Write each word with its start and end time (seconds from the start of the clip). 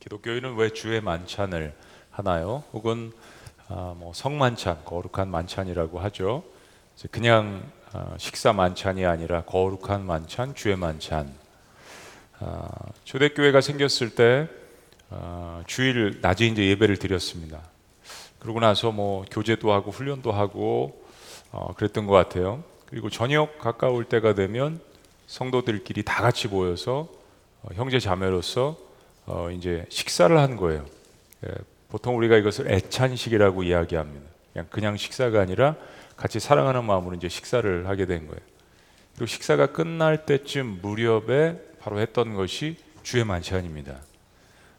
기독교인은 0.00 0.54
왜 0.54 0.70
주의 0.70 1.00
만찬을 1.00 1.74
하나요? 2.10 2.62
혹은 2.72 3.12
아, 3.68 3.94
뭐 3.96 4.12
성만찬, 4.14 4.84
거룩한 4.84 5.28
만찬이라고 5.28 5.98
하죠. 5.98 6.44
그냥 7.10 7.62
아, 7.92 8.14
식사 8.16 8.52
만찬이 8.52 9.04
아니라 9.04 9.42
거룩한 9.42 10.06
만찬, 10.06 10.54
주의 10.54 10.76
만찬. 10.76 11.34
아, 12.38 12.68
초대교회가 13.04 13.60
생겼을 13.60 14.14
때 14.14 14.48
아, 15.10 15.64
주일 15.66 16.20
낮에 16.22 16.46
이제 16.46 16.64
예배를 16.68 16.98
드렸습니다. 16.98 17.60
그러고 18.38 18.60
나서 18.60 18.92
뭐 18.92 19.24
교제도 19.28 19.72
하고 19.72 19.90
훈련도 19.90 20.30
하고 20.30 21.04
어, 21.50 21.74
그랬던 21.74 22.06
것 22.06 22.12
같아요. 22.12 22.62
그리고 22.86 23.10
저녁 23.10 23.58
가까울 23.58 24.04
때가 24.04 24.34
되면 24.34 24.80
성도들끼리 25.26 26.04
다 26.04 26.22
같이 26.22 26.46
모여서 26.46 27.08
어, 27.62 27.68
형제 27.74 27.98
자매로서 27.98 28.87
어, 29.28 29.50
이제 29.50 29.84
식사를 29.90 30.36
한 30.38 30.56
거예요. 30.56 30.86
예, 31.46 31.50
보통 31.90 32.16
우리가 32.16 32.38
이것을 32.38 32.72
애찬식이라고 32.72 33.62
이야기합니다. 33.62 34.26
그냥 34.52 34.66
그냥 34.70 34.96
식사가 34.96 35.40
아니라 35.42 35.76
같이 36.16 36.40
사랑하는 36.40 36.84
마음으로 36.84 37.14
이제 37.14 37.28
식사를 37.28 37.86
하게 37.86 38.06
된 38.06 38.26
거예요. 38.26 38.40
그리고 39.14 39.26
식사가 39.26 39.72
끝날 39.72 40.24
때쯤 40.24 40.78
무렵에 40.80 41.60
바로 41.78 42.00
했던 42.00 42.34
것이 42.34 42.76
주의 43.02 43.22
만찬입니다. 43.22 43.96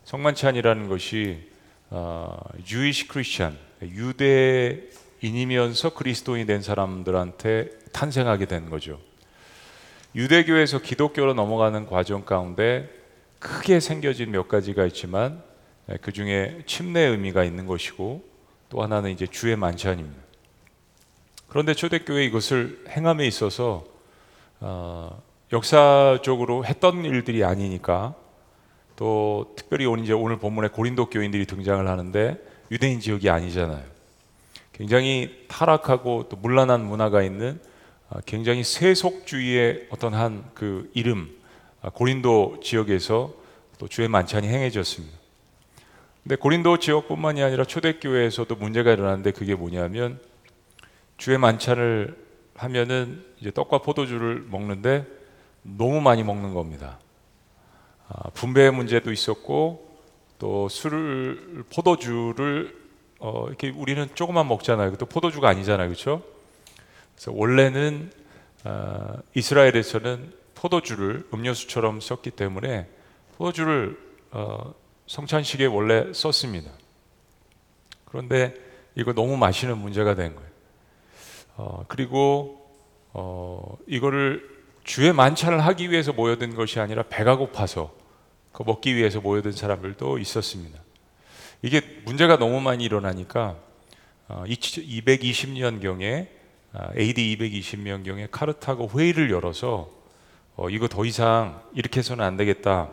성만찬이라는 0.06 0.88
것이 0.90 1.48
어, 1.92 2.36
Jewish 2.66 3.08
Christian 3.08 3.56
유대인이면서 5.22 5.94
그리스도인이 5.94 6.48
된 6.48 6.64
사람들한테 6.64 7.70
탄생하게 7.92 8.46
된 8.46 8.72
거죠. 8.72 9.00
유대교에서 10.16 10.80
기독교로 10.80 11.36
넘어가는 11.36 11.86
과정 11.86 12.26
가운데 12.26 12.99
크게 13.40 13.80
생겨진 13.80 14.32
몇 14.32 14.48
가지가 14.48 14.86
있지만 14.88 15.42
예, 15.90 15.98
그 16.02 16.12
중에 16.12 16.62
침례 16.66 17.02
의미가 17.02 17.44
있는 17.44 17.66
것이고 17.66 18.24
또 18.70 18.84
하나는 18.84 19.12
이제 19.12 19.26
주의 19.26 19.56
만찬입니다. 19.56 20.22
그런데 21.48 21.74
초대교회 21.74 22.26
이것을 22.26 22.86
행함에 22.90 23.26
있어서 23.26 23.86
어, 24.60 25.22
역사적으로 25.52 26.66
했던 26.66 27.04
일들이 27.04 27.44
아니니까 27.44 28.14
또 28.96 29.54
특별히 29.56 29.86
오늘 29.86 30.04
이제 30.04 30.14
오늘 30.14 30.38
본문에 30.38 30.68
고린도 30.68 31.08
교인들이 31.08 31.46
등장을 31.46 31.88
하는데 31.88 32.38
유대인 32.70 33.00
지역이 33.00 33.30
아니잖아요. 33.30 33.84
굉장히 34.74 35.46
타락하고 35.48 36.28
또 36.30 36.38
문란한 36.38 36.86
문화가 36.86 37.24
있는 37.24 37.60
아, 38.10 38.20
굉장히 38.26 38.64
세속주의의 38.64 39.88
어떤 39.90 40.14
한 40.14 40.44
그 40.54 40.90
이름 40.94 41.30
아, 41.30 41.39
고린도 41.94 42.60
지역에서 42.62 43.34
또 43.78 43.88
주의 43.88 44.08
만찬이 44.08 44.48
행해졌습니다. 44.48 45.18
근데 46.24 46.36
고린도 46.36 46.80
지역뿐만이 46.80 47.42
아니라 47.42 47.64
초대교회에서도 47.64 48.54
문제가 48.56 48.92
일어났는데 48.92 49.32
그게 49.32 49.56
뭐냐면 49.56 50.20
주의 51.18 51.38
만찬을 51.38 52.16
하면은 52.56 53.24
이제 53.40 53.52
떡과 53.52 53.80
포도주를 53.80 54.46
먹는데 54.50 55.06
너무 55.64 56.02
많이 56.02 56.24
먹는 56.24 56.54
겁니다. 56.54 57.00
아, 58.10 58.30
분배의 58.32 58.72
문제도 58.72 59.12
있었고 59.12 59.88
또 60.40 60.68
술을 60.68 61.64
포도주를 61.74 62.78
어, 63.20 63.46
이렇게 63.48 63.70
우리는 63.70 64.08
조금만 64.14 64.48
먹잖아요. 64.48 64.96
또 64.96 65.06
포도주가 65.06 65.50
아니잖아요, 65.50 65.88
그렇죠? 65.88 66.24
그래서 67.16 67.32
원래는 67.34 68.12
어, 68.66 69.14
이스라엘에서는 69.36 70.39
포도주를 70.60 71.26
음료수처럼 71.34 72.02
썼기 72.02 72.32
때문에 72.32 72.88
포도주를 73.38 73.98
어, 74.32 74.74
성찬식에 75.08 75.66
원래 75.66 76.12
썼습니다. 76.14 76.70
그런데 78.04 78.54
이거 78.96 79.14
너무 79.14 79.38
마시는 79.38 79.78
문제가 79.78 80.16
된 80.16 80.36
거예요. 80.36 80.50
어, 81.56 81.86
그리고 81.88 82.70
어, 83.14 83.78
이거를 83.88 84.60
주의 84.84 85.14
만찬을 85.14 85.62
하기 85.62 85.92
위해서 85.92 86.12
모여든 86.12 86.56
것이 86.56 86.80
아니라 86.80 87.04
배가 87.04 87.38
고파서 87.38 87.94
그 88.52 88.64
먹기 88.64 88.96
위해서 88.96 89.22
모여든 89.22 89.54
사람들도 89.54 90.18
있었습니다. 90.18 90.78
이게 91.62 91.82
문제가 92.04 92.38
너무 92.38 92.60
많이 92.60 92.84
일어나니까 92.84 93.56
어, 94.28 94.44
220년 94.46 95.82
경에 95.82 96.30
AD 96.98 97.38
220년 97.38 98.04
경에 98.04 98.28
카르타고 98.30 98.90
회의를 98.94 99.32
열어서 99.32 99.99
어, 100.62 100.70
이거 100.70 100.90
더 100.90 101.06
이상 101.06 101.62
이렇게 101.74 102.00
해서는 102.00 102.24
안 102.24 102.36
되겠다. 102.36 102.90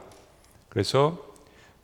그래서 0.69 1.19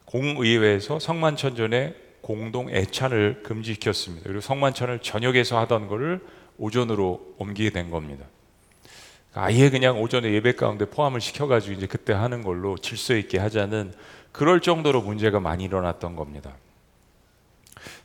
공의회에서 0.05 1.01
성만찬 1.01 1.57
전에 1.57 1.97
공동 2.21 2.71
애찬을 2.71 3.43
금지시켰습니다. 3.43 4.23
그리고 4.27 4.41
성만찬을 4.41 5.01
저녁에서 5.01 5.59
하던 5.59 5.89
것을 5.89 6.21
오전으로 6.57 7.35
옮기게 7.39 7.71
된 7.71 7.91
겁니다. 7.91 8.27
아예 9.35 9.71
그냥 9.71 10.01
오전에 10.01 10.33
예배 10.33 10.53
가운데 10.53 10.85
포함을 10.85 11.21
시켜가지고 11.21 11.75
이제 11.75 11.87
그때 11.89 12.13
하는 12.13 12.45
걸로 12.45 12.79
질서 12.79 13.17
있게 13.17 13.39
하자는 13.39 13.93
그럴 14.31 14.61
정도로 14.61 15.03
문제가 15.03 15.41
많이 15.41 15.65
일어났던 15.65 16.15
겁니다. 16.15 16.55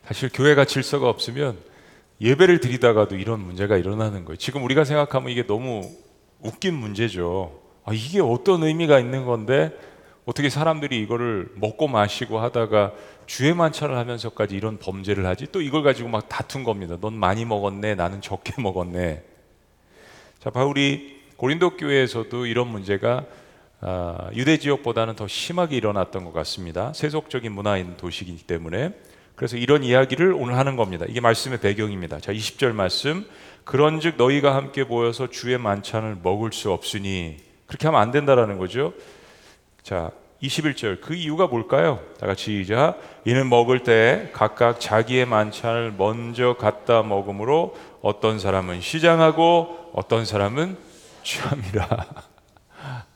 사실 0.03 0.31
교회가 0.33 0.65
질서가 0.65 1.09
없으면 1.09 1.59
예배를 2.21 2.59
드리다가도 2.59 3.17
이런 3.17 3.39
문제가 3.39 3.77
일어나는 3.77 4.25
거예요. 4.25 4.37
지금 4.37 4.63
우리가 4.63 4.83
생각하면 4.83 5.29
이게 5.31 5.45
너무 5.45 5.87
웃긴 6.41 6.73
문제죠. 6.73 7.66
아, 7.87 7.93
이게 7.93 8.19
어떤 8.19 8.63
의미가 8.63 8.99
있는 8.99 9.23
건데 9.25 9.71
어떻게 10.25 10.49
사람들이 10.49 10.99
이거를 10.99 11.47
먹고 11.55 11.87
마시고 11.87 12.37
하다가 12.37 12.91
주의 13.27 13.53
만찬을 13.53 13.95
하면서까지 13.95 14.57
이런 14.57 14.77
범죄를 14.77 15.25
하지? 15.25 15.47
또 15.53 15.61
이걸 15.61 15.83
가지고 15.83 16.09
막 16.09 16.27
다툰 16.27 16.65
겁니다. 16.65 16.97
넌 16.99 17.13
많이 17.13 17.45
먹었네, 17.45 17.95
나는 17.95 18.19
적게 18.19 18.55
먹었네. 18.61 19.23
자, 20.39 20.49
바울이 20.49 21.21
고린도 21.37 21.77
교회에서도 21.77 22.45
이런 22.45 22.67
문제가 22.67 23.23
아, 23.79 24.31
유대 24.33 24.57
지역보다는 24.57 25.15
더 25.15 25.25
심하게 25.29 25.77
일어났던 25.77 26.25
것 26.25 26.33
같습니다. 26.33 26.91
세속적인 26.91 27.53
문화인 27.53 27.95
도시이기 27.95 28.43
때문에 28.43 28.91
그래서 29.35 29.55
이런 29.55 29.83
이야기를 29.83 30.33
오늘 30.33 30.57
하는 30.57 30.75
겁니다. 30.75 31.05
이게 31.07 31.21
말씀의 31.21 31.61
배경입니다. 31.61 32.19
자, 32.19 32.33
20절 32.33 32.73
말씀. 32.73 33.25
그런즉 33.63 34.15
너희가 34.17 34.55
함께 34.55 34.83
모여서 34.83 35.29
주의 35.29 35.57
만찬을 35.57 36.17
먹을 36.21 36.51
수 36.51 36.73
없으니 36.73 37.46
그렇게 37.67 37.87
하면 37.87 38.01
안 38.01 38.11
된다라는 38.11 38.57
거죠. 38.57 38.93
자, 39.83 40.11
21절 40.41 41.01
그 41.01 41.13
이유가 41.13 41.47
뭘까요? 41.47 41.99
다 42.19 42.27
같이 42.27 42.63
시작. 42.63 42.99
이는 43.25 43.49
먹을 43.49 43.83
때 43.83 44.29
각각 44.33 44.79
자기의 44.79 45.25
만찬을 45.25 45.93
먼저 45.97 46.55
갖다 46.57 47.03
먹음으로 47.03 47.75
어떤 48.01 48.39
사람은 48.39 48.81
시장하고 48.81 49.91
어떤 49.93 50.25
사람은 50.25 50.77
취함이라. 51.23 51.87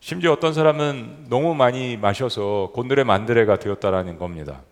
심지어 0.00 0.32
어떤 0.32 0.54
사람은 0.54 1.26
너무 1.28 1.54
많이 1.54 1.96
마셔서 1.96 2.70
곤드레 2.74 3.04
만드레가 3.04 3.58
되었다라는 3.58 4.18
겁니다. 4.18 4.62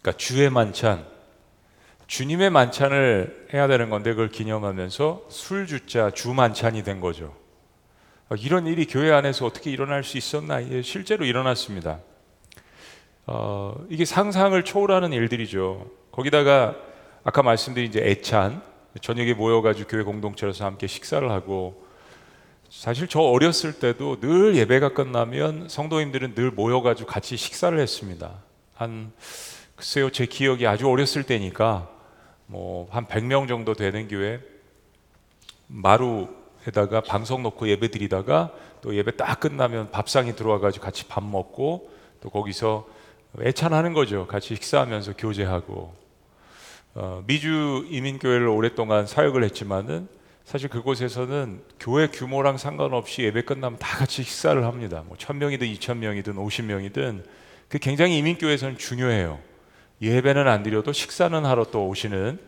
그러니까 0.00 0.18
주의 0.18 0.48
만찬, 0.50 1.04
주님의 2.06 2.50
만찬을 2.50 3.48
해야 3.52 3.66
되는 3.66 3.90
건데 3.90 4.10
그걸 4.10 4.28
기념하면서 4.28 5.24
술 5.28 5.66
주자 5.66 6.10
주 6.10 6.32
만찬이 6.34 6.84
된 6.84 7.00
거죠. 7.00 7.34
어, 8.30 8.34
이런 8.34 8.66
일이 8.66 8.86
교회 8.86 9.10
안에서 9.12 9.46
어떻게 9.46 9.70
일어날 9.70 10.04
수 10.04 10.18
있었나? 10.18 10.60
실제로 10.82 11.24
일어났습니다. 11.24 12.00
어, 13.26 13.74
이게 13.88 14.04
상상을 14.04 14.62
초월하는 14.64 15.12
일들이죠. 15.12 15.90
거기다가 16.12 16.76
아까 17.24 17.42
말씀드린 17.42 17.88
이제 17.88 18.00
애찬 18.00 18.62
저녁에 19.00 19.34
모여가지고 19.34 19.88
교회 19.88 20.02
공동체로서 20.02 20.64
함께 20.64 20.86
식사를 20.86 21.28
하고 21.30 21.86
사실 22.70 23.06
저 23.08 23.20
어렸을 23.20 23.78
때도 23.78 24.20
늘 24.20 24.56
예배가 24.56 24.92
끝나면 24.92 25.68
성도님들은 25.68 26.34
늘 26.34 26.50
모여가지고 26.50 27.08
같이 27.08 27.36
식사를 27.36 27.78
했습니다. 27.78 28.34
한 28.74 29.12
글쎄요 29.76 30.10
제 30.10 30.26
기억이 30.26 30.66
아주 30.66 30.88
어렸을 30.88 31.22
때니까 31.22 31.88
뭐 32.46 32.88
한 32.90 33.06
100명 33.06 33.48
정도 33.48 33.74
되는 33.74 34.08
교회 34.08 34.40
마루 35.66 36.28
에다가 36.68 37.00
방송 37.00 37.42
놓고 37.42 37.66
예배 37.66 37.90
드리다가 37.90 38.52
또 38.82 38.94
예배 38.94 39.16
딱 39.16 39.40
끝나면 39.40 39.90
밥상이 39.90 40.36
들어와 40.36 40.58
가지고 40.58 40.84
같이 40.84 41.06
밥 41.06 41.24
먹고 41.24 41.90
또 42.20 42.28
거기서 42.28 42.86
애찬하는 43.40 43.94
거죠. 43.94 44.26
같이 44.26 44.54
식사하면서 44.54 45.14
교제하고 45.16 45.94
어, 46.94 47.22
미주 47.26 47.86
이민교회를 47.88 48.48
오랫동안 48.48 49.06
사역을 49.06 49.44
했지만은 49.44 50.08
사실 50.44 50.68
그곳에서는 50.68 51.60
교회 51.80 52.08
규모랑 52.08 52.58
상관없이 52.58 53.22
예배 53.22 53.42
끝나면 53.42 53.78
다 53.78 53.96
같이 53.96 54.22
식사를 54.22 54.62
합니다. 54.64 55.04
뭐 55.06 55.16
천명이든 55.16 55.66
이천 55.66 56.00
명이든 56.00 56.36
오십 56.36 56.66
명이든 56.66 57.24
그 57.68 57.78
굉장히 57.78 58.18
이민교회에서는 58.18 58.78
중요해요. 58.78 59.38
예배는 60.02 60.46
안 60.48 60.62
드려도 60.62 60.92
식사는 60.92 61.44
하러 61.44 61.64
또 61.64 61.88
오시는 61.88 62.38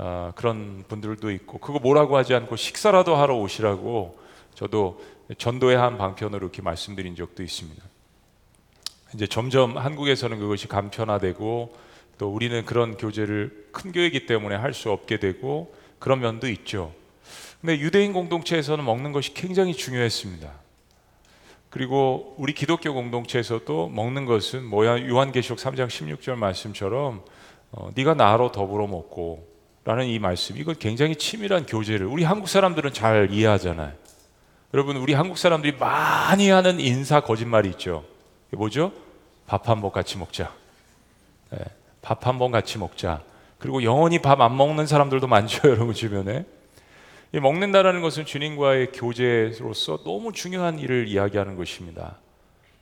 어, 0.00 0.30
그런 0.36 0.84
분들도 0.86 1.32
있고 1.32 1.58
그거 1.58 1.80
뭐라고 1.80 2.16
하지 2.16 2.32
않고 2.32 2.54
식사라도 2.54 3.16
하러 3.16 3.36
오시라고 3.36 4.16
저도 4.54 5.02
전도의 5.36 5.76
한 5.76 5.98
방편으로 5.98 6.46
이렇게 6.46 6.62
말씀드린 6.62 7.16
적도 7.16 7.42
있습니다. 7.42 7.82
이제 9.14 9.26
점점 9.26 9.76
한국에서는 9.76 10.38
그것이 10.38 10.68
간편화되고 10.68 11.76
또 12.16 12.28
우리는 12.32 12.64
그런 12.64 12.96
교제를 12.96 13.68
큰 13.72 13.90
교회이기 13.90 14.26
때문에 14.26 14.54
할 14.54 14.72
수 14.72 14.92
없게 14.92 15.18
되고 15.18 15.74
그런 15.98 16.20
면도 16.20 16.48
있죠. 16.48 16.92
근데 17.60 17.76
유대인 17.80 18.12
공동체에서는 18.12 18.84
먹는 18.84 19.10
것이 19.10 19.34
굉장히 19.34 19.74
중요했습니다. 19.74 20.48
그리고 21.70 22.36
우리 22.38 22.52
기독교 22.52 22.94
공동체에서도 22.94 23.88
먹는 23.88 24.26
것은 24.26 24.64
뭐야 24.64 25.08
요한계시록 25.08 25.58
3장 25.58 25.88
16절 25.88 26.36
말씀처럼 26.36 27.24
어, 27.72 27.90
네가 27.96 28.14
나로 28.14 28.52
더불어 28.52 28.86
먹고 28.86 29.57
라는 29.84 30.06
이 30.06 30.18
말씀 30.18 30.56
이건 30.58 30.76
굉장히 30.78 31.16
치밀한 31.16 31.66
교제를 31.66 32.06
우리 32.06 32.24
한국 32.24 32.48
사람들은 32.48 32.92
잘 32.92 33.28
이해하잖아요. 33.30 33.92
여러분 34.74 34.96
우리 34.96 35.14
한국 35.14 35.38
사람들이 35.38 35.76
많이 35.78 36.50
하는 36.50 36.78
인사 36.80 37.20
거짓말이 37.20 37.70
있죠. 37.70 38.04
뭐죠? 38.52 38.92
밥 39.46 39.68
한 39.68 39.80
번 39.80 39.90
같이 39.92 40.18
먹자. 40.18 40.52
네, 41.50 41.58
밥한 42.02 42.38
번 42.38 42.50
같이 42.50 42.76
먹자. 42.78 43.22
그리고 43.58 43.82
영원히 43.82 44.20
밥 44.20 44.40
안 44.42 44.56
먹는 44.56 44.86
사람들도 44.86 45.26
많죠, 45.26 45.68
여러분 45.70 45.94
주변에. 45.94 46.44
이 47.32 47.40
먹는다라는 47.40 48.02
것은 48.02 48.24
주님과의 48.26 48.92
교제로서 48.92 50.02
너무 50.04 50.32
중요한 50.32 50.78
일을 50.78 51.08
이야기하는 51.08 51.56
것입니다. 51.56 52.16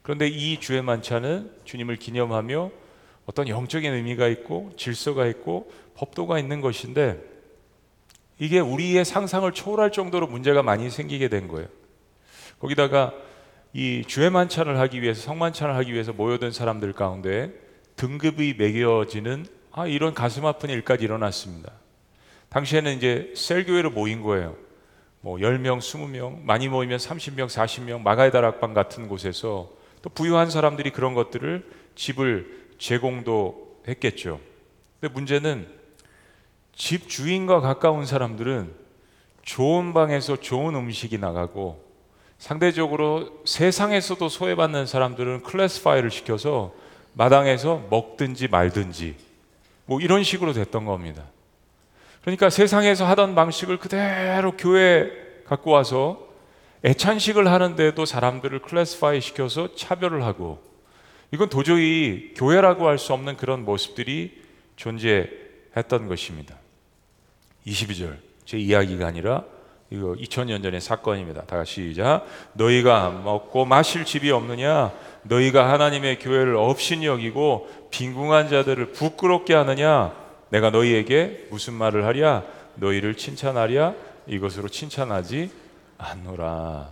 그런데 0.03 0.29
이 0.29 0.59
주의 0.61 0.83
만찬은 0.83 1.51
주님을 1.65 1.97
기념하며 1.97 2.71
어떤 3.27 3.49
영적인 3.49 3.93
의미가 3.93 4.29
있고 4.29 4.73
질서가 4.77 5.27
있고 5.27 5.71
법도가 5.97 6.39
있는 6.39 6.61
것인데 6.61 7.21
이게 8.39 8.61
우리의 8.61 9.05
상상을 9.05 9.51
초월할 9.53 9.93
정도로 9.93 10.27
문제가 10.27 10.63
많이 10.63 10.91
생기게 10.91 11.29
된 11.29 11.49
거예요. 11.49 11.69
거기다가 12.59 13.13
이 13.73 14.05
주의 14.07 14.31
만찬을 14.31 14.79
하기 14.81 15.03
위해서 15.03 15.23
성만찬을 15.23 15.75
하기 15.77 15.93
위해서 15.93 16.13
모여든 16.13 16.53
사람들 16.53 16.93
가운데 16.93 17.53
등급이 17.97 18.55
매겨지는 18.59 19.47
아 19.73 19.87
이런 19.87 20.15
가슴 20.15 20.47
아픈 20.47 20.71
일까지 20.71 21.05
일어났습니다. 21.05 21.73
당시에는 22.49 22.97
이제 22.97 23.33
셀 23.35 23.67
교회로 23.67 23.91
모인 23.91 24.23
거예요. 24.23 24.57
뭐 25.21 25.39
10명, 25.39 25.79
20명, 25.79 26.43
많이 26.43 26.69
모이면 26.69 26.99
30명, 26.99 27.49
40명, 27.49 28.03
마가의 28.03 28.31
다락방 28.31 28.75
같은 28.75 29.09
곳에서 29.09 29.71
또 30.03 30.11
부유한 30.11 30.51
사람들이 30.51 30.91
그런 30.91 31.15
것들을 31.15 31.67
집을 31.97 32.67
제공도 32.79 33.83
했겠죠. 33.89 34.41
근데 35.01 35.13
문제는 35.13 35.76
집 36.77 37.09
주인과 37.09 37.61
가까운 37.61 38.07
사람들은 38.07 38.73
좋은 39.43 39.95
방에서 39.95 40.37
좋은 40.37 40.75
음식이 40.75 41.19
나가고 41.19 41.85
상대적으로 42.39 43.41
세상에서도 43.47 44.29
소외받는 44.29 44.87
사람들은 44.87 45.43
클래스파이를 45.43 46.11
시켜서 46.11 46.75
마당에서 47.15 47.87
먹든지 47.91 48.49
말든지 48.49 49.17
뭐 49.87 50.01
이런 50.01 50.23
식으로 50.23 50.53
됐던 50.53 50.85
겁니다. 50.85 51.25
그러니까 52.21 52.51
세상에서 52.51 53.07
하던 53.07 53.35
방식을 53.35 53.79
그대로 53.79 54.53
교회에 54.57 55.09
갖고 55.47 55.71
와서 55.71 56.27
애찬식을 56.85 57.51
하는데도 57.51 58.05
사람들을 58.05 58.61
클래스파이 58.61 59.21
시켜서 59.23 59.75
차별을 59.75 60.25
하고 60.25 60.63
이건 61.33 61.49
도저히 61.49 62.35
교회라고 62.37 62.87
할 62.87 62.99
수 62.99 63.15
없는 63.15 63.37
그런 63.37 63.65
모습들이 63.65 64.43
존재했던 64.77 66.09
것입니다. 66.09 66.57
22절 67.67 68.17
제 68.45 68.59
이야기가 68.59 69.07
아니라 69.07 69.45
이거 69.91 70.15
2000년 70.19 70.63
전의 70.63 70.81
사건입니다. 70.81 71.43
다 71.45 71.57
같이 71.57 71.91
시작. 71.91 72.27
너희가 72.55 73.11
먹고 73.11 73.65
마실 73.65 74.05
집이 74.05 74.31
없느냐? 74.33 74.93
너희가 75.23 75.73
하나님의 75.73 76.19
교회를 76.19 76.57
업신이 76.57 77.07
여기고 77.07 77.69
빈궁한 77.91 78.49
자들을 78.49 78.93
부끄럽게 78.93 79.55
하느냐? 79.55 80.13
내가 80.49 80.71
너희에게 80.71 81.47
무슨 81.51 81.75
말을 81.75 82.05
하랴? 82.05 82.43
너희를 82.77 83.17
칭찬하랴? 83.17 83.95
이것으로 84.27 84.69
칭찬하지 84.69 85.51
않노라. 85.99 86.89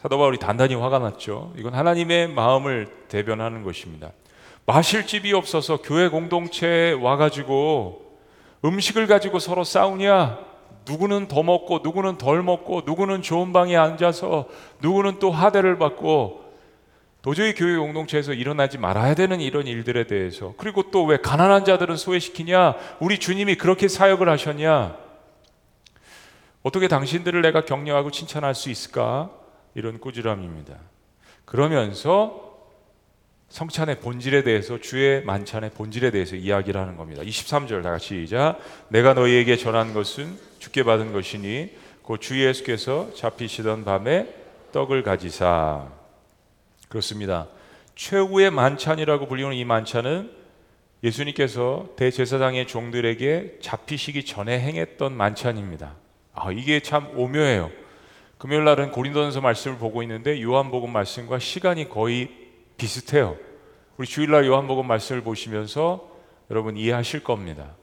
사도 0.00 0.16
바울이 0.16 0.38
단단히 0.38 0.74
화가 0.76 1.00
났죠. 1.00 1.52
이건 1.56 1.74
하나님의 1.74 2.28
마음을 2.28 2.88
대변하는 3.08 3.64
것입니다. 3.64 4.12
마실 4.64 5.06
집이 5.06 5.32
없어서 5.32 5.78
교회 5.82 6.08
공동체에 6.08 6.92
와가지고 6.92 8.09
음식을 8.64 9.06
가지고 9.06 9.38
서로 9.38 9.64
싸우냐? 9.64 10.38
누구는 10.88 11.28
더 11.28 11.42
먹고 11.42 11.80
누구는 11.82 12.18
덜 12.18 12.42
먹고 12.42 12.82
누구는 12.86 13.22
좋은 13.22 13.52
방에 13.52 13.76
앉아서 13.76 14.48
누구는 14.80 15.18
또 15.18 15.30
하대를 15.30 15.78
받고 15.78 16.40
도저히 17.22 17.54
교회 17.54 17.76
공동체에서 17.76 18.32
일어나지 18.32 18.78
말아야 18.78 19.14
되는 19.14 19.40
이런 19.40 19.66
일들에 19.66 20.06
대해서 20.06 20.54
그리고 20.56 20.90
또 20.90 21.04
왜 21.04 21.18
가난한 21.18 21.64
자들은 21.66 21.96
소외시키냐? 21.96 22.76
우리 22.98 23.18
주님이 23.18 23.56
그렇게 23.56 23.88
사역을 23.88 24.28
하셨냐? 24.28 24.96
어떻게 26.62 26.88
당신들을 26.88 27.40
내가 27.42 27.64
격려하고 27.64 28.10
칭찬할 28.10 28.54
수 28.54 28.70
있을까? 28.70 29.30
이런 29.74 29.98
꾸지람입니다. 30.00 30.74
그러면서 31.44 32.49
성찬의 33.50 33.98
본질에 34.00 34.44
대해서 34.44 34.78
주의 34.78 35.22
만찬의 35.24 35.70
본질에 35.70 36.12
대해서 36.12 36.36
이야기를 36.36 36.80
하는 36.80 36.96
겁니다. 36.96 37.22
23절 37.22 37.82
다 37.82 37.90
같이 37.90 38.24
시작. 38.24 38.58
내가 38.88 39.12
너희에게 39.14 39.56
전한 39.56 39.92
것은 39.92 40.38
주께 40.58 40.82
받은 40.84 41.12
것이니 41.12 41.70
곧 42.02 42.20
주 42.20 42.44
예수께서 42.44 43.12
잡히시던 43.14 43.84
밤에 43.84 44.28
떡을 44.72 45.02
가지사 45.02 45.88
그렇습니다. 46.88 47.48
최후의 47.96 48.50
만찬이라고 48.50 49.26
불리는 49.26 49.52
이 49.52 49.64
만찬은 49.64 50.30
예수님께서 51.02 51.88
대제사장의 51.96 52.66
종들에게 52.66 53.58
잡히시기 53.60 54.24
전에 54.24 54.60
행했던 54.60 55.12
만찬입니다. 55.16 55.94
아, 56.34 56.52
이게 56.52 56.80
참 56.80 57.10
오묘해요. 57.16 57.70
금요일 58.38 58.64
날은 58.64 58.92
고린도전서 58.92 59.40
말씀을 59.40 59.78
보고 59.78 60.02
있는데 60.02 60.40
요한복음 60.40 60.92
말씀과 60.92 61.38
시간이 61.38 61.88
거의 61.88 62.39
비슷해요. 62.80 63.36
우리 63.98 64.06
주일날 64.06 64.46
요한복음 64.46 64.86
말씀을 64.86 65.20
보시면서 65.20 66.08
여러분 66.50 66.78
이해하실 66.78 67.22
겁니다. 67.22 67.76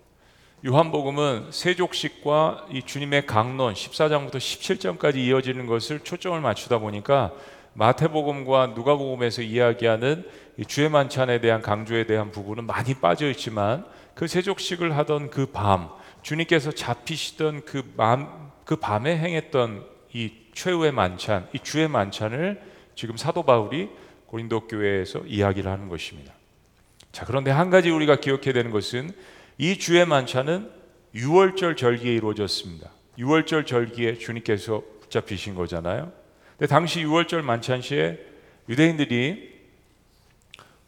요한복음은 0.66 1.52
세족식과 1.52 2.66
이 2.72 2.82
주님의 2.82 3.28
강론 3.28 3.76
14장부터 3.76 4.38
17장까지 4.38 5.18
이어지는 5.18 5.68
것을 5.68 6.00
초점을 6.00 6.42
맞추다 6.42 6.80
보니까 6.80 7.32
마태복음과 7.74 8.74
누가복음에서 8.76 9.44
이야기하는 9.44 10.28
주의 10.66 10.90
만찬에 10.90 11.42
대한 11.42 11.62
강조에 11.62 12.08
대한 12.08 12.32
부분은 12.32 12.66
많이 12.66 12.96
빠져 12.96 13.30
있지만 13.30 13.86
그 14.16 14.26
세족식을 14.28 14.98
하던 14.98 15.30
그 15.30 15.46
밤, 15.46 15.90
주님께서 16.24 16.72
잡히시던 16.72 17.66
그, 17.66 17.84
밤, 17.96 18.52
그 18.66 18.78
밤에 18.78 19.16
행했던 19.16 19.86
이 20.14 20.32
최후의 20.56 20.92
만찬, 20.92 21.50
이 21.54 21.60
주의 21.60 21.88
만찬을 21.88 22.60
지금 22.96 23.16
사도 23.16 23.44
바울이 23.44 23.90
고린도 24.28 24.68
교회에서 24.68 25.20
이야기를 25.26 25.70
하는 25.70 25.90
것입니다. 25.90 26.34
자, 27.12 27.26
그런데 27.26 27.52
한 27.52 27.70
가지 27.70 27.90
우리가 27.90 28.18
기억해야 28.18 28.54
되는 28.54 28.72
것은 28.72 29.12
이 29.58 29.80
주의 29.80 30.06
만찬은 30.06 30.70
6월절 31.16 31.78
절기에 31.78 32.14
이루어졌습니다. 32.14 32.92
6월절 33.18 33.66
절기에 33.66 34.18
주님께서 34.20 34.84
붙잡히신 35.02 35.56
거잖아요. 35.56 36.12
근데 36.58 36.68
당시 36.68 37.04
6월절 37.04 37.42
만찬 37.42 37.82
시에 37.82 38.20
유대인들이 38.70 39.58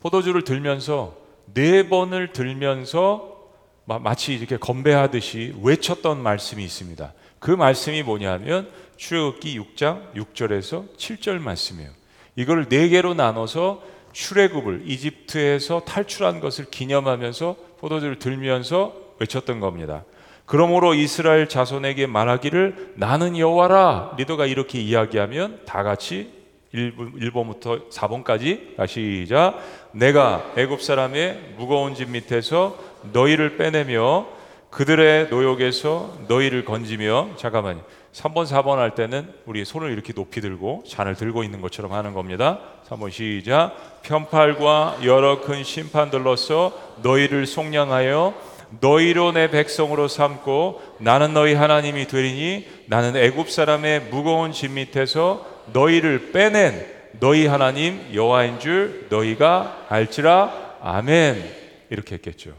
포도주를 0.01 0.43
들면서 0.43 1.17
네 1.53 1.89
번을 1.89 2.31
들면서 2.31 3.37
마치 3.85 4.35
이렇게 4.35 4.57
건배하듯이 4.57 5.55
외쳤던 5.63 6.21
말씀이 6.21 6.63
있습니다. 6.63 7.13
그 7.39 7.51
말씀이 7.51 8.03
뭐냐면 8.03 8.69
출애굽기 8.97 9.59
6장 9.59 10.13
6절에서 10.13 10.95
7절 10.95 11.39
말씀이에요. 11.39 11.98
이걸 12.35 12.69
네 12.69 12.89
개로 12.89 13.13
나눠서 13.13 13.81
출애굽을 14.11 14.83
이집트에서 14.85 15.81
탈출한 15.81 16.39
것을 16.39 16.65
기념하면서 16.65 17.55
포도주를 17.79 18.19
들면서 18.19 18.93
외쳤던 19.19 19.59
겁니다. 19.59 20.03
그러므로 20.45 20.95
이스라엘 20.95 21.47
자손에게 21.47 22.07
말하기를 22.07 22.93
나는 22.95 23.37
여호와라 23.37 24.15
리더가 24.17 24.47
이렇게 24.47 24.79
이야기하면 24.79 25.61
다 25.65 25.83
같이 25.83 26.31
1번 26.73 27.47
부터 27.47 27.87
4번까지 27.89 28.75
다시 28.75 29.23
시작 29.25 29.59
내가 29.91 30.53
애굽 30.55 30.81
사람의 30.81 31.53
무거운 31.57 31.93
짐 31.93 32.11
밑에서 32.11 32.77
너희를 33.11 33.57
빼내며 33.57 34.27
그들의 34.69 35.29
노역에서 35.29 36.17
너희를 36.27 36.65
건지며 36.65 37.29
잠깐만요 37.37 37.81
3번 38.13 38.47
4번 38.47 38.77
할 38.77 38.95
때는 38.95 39.31
우리 39.45 39.63
손을 39.65 39.91
이렇게 39.91 40.13
높이 40.13 40.41
들고 40.41 40.83
잔을 40.87 41.15
들고 41.15 41.43
있는 41.43 41.61
것처럼 41.61 41.93
하는 41.93 42.13
겁니다. 42.13 42.59
3번 42.87 43.11
시작. 43.11 44.01
편팔과 44.01 44.99
여러 45.03 45.41
큰 45.41 45.63
심판들로서 45.63 46.97
너희를 47.03 47.45
속량하여 47.45 48.33
너희로 48.81 49.31
내 49.31 49.49
백성으로 49.49 50.07
삼고 50.07 50.97
나는 50.99 51.33
너희 51.33 51.53
하나님이 51.53 52.07
되리니 52.07 52.67
나는 52.87 53.15
애굽 53.15 53.49
사람의 53.49 54.09
무거운 54.11 54.51
짐 54.51 54.75
밑에서 54.75 55.45
너희를 55.73 56.31
빼낸 56.31 56.85
너희 57.19 57.47
하나님 57.47 58.13
여호와인 58.13 58.59
줄 58.59 59.07
너희가 59.09 59.85
알지라. 59.89 60.77
아멘. 60.81 61.57
이렇게 61.89 62.15
했겠죠. 62.15 62.53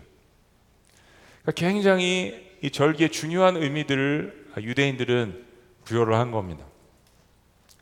그러니까 1.42 1.52
굉장히 1.54 2.50
이 2.62 2.70
절기의 2.70 3.10
중요한 3.10 3.56
의미들을 3.56 4.39
유대인들은 4.58 5.44
부여를 5.84 6.14
한 6.14 6.30
겁니다. 6.30 6.64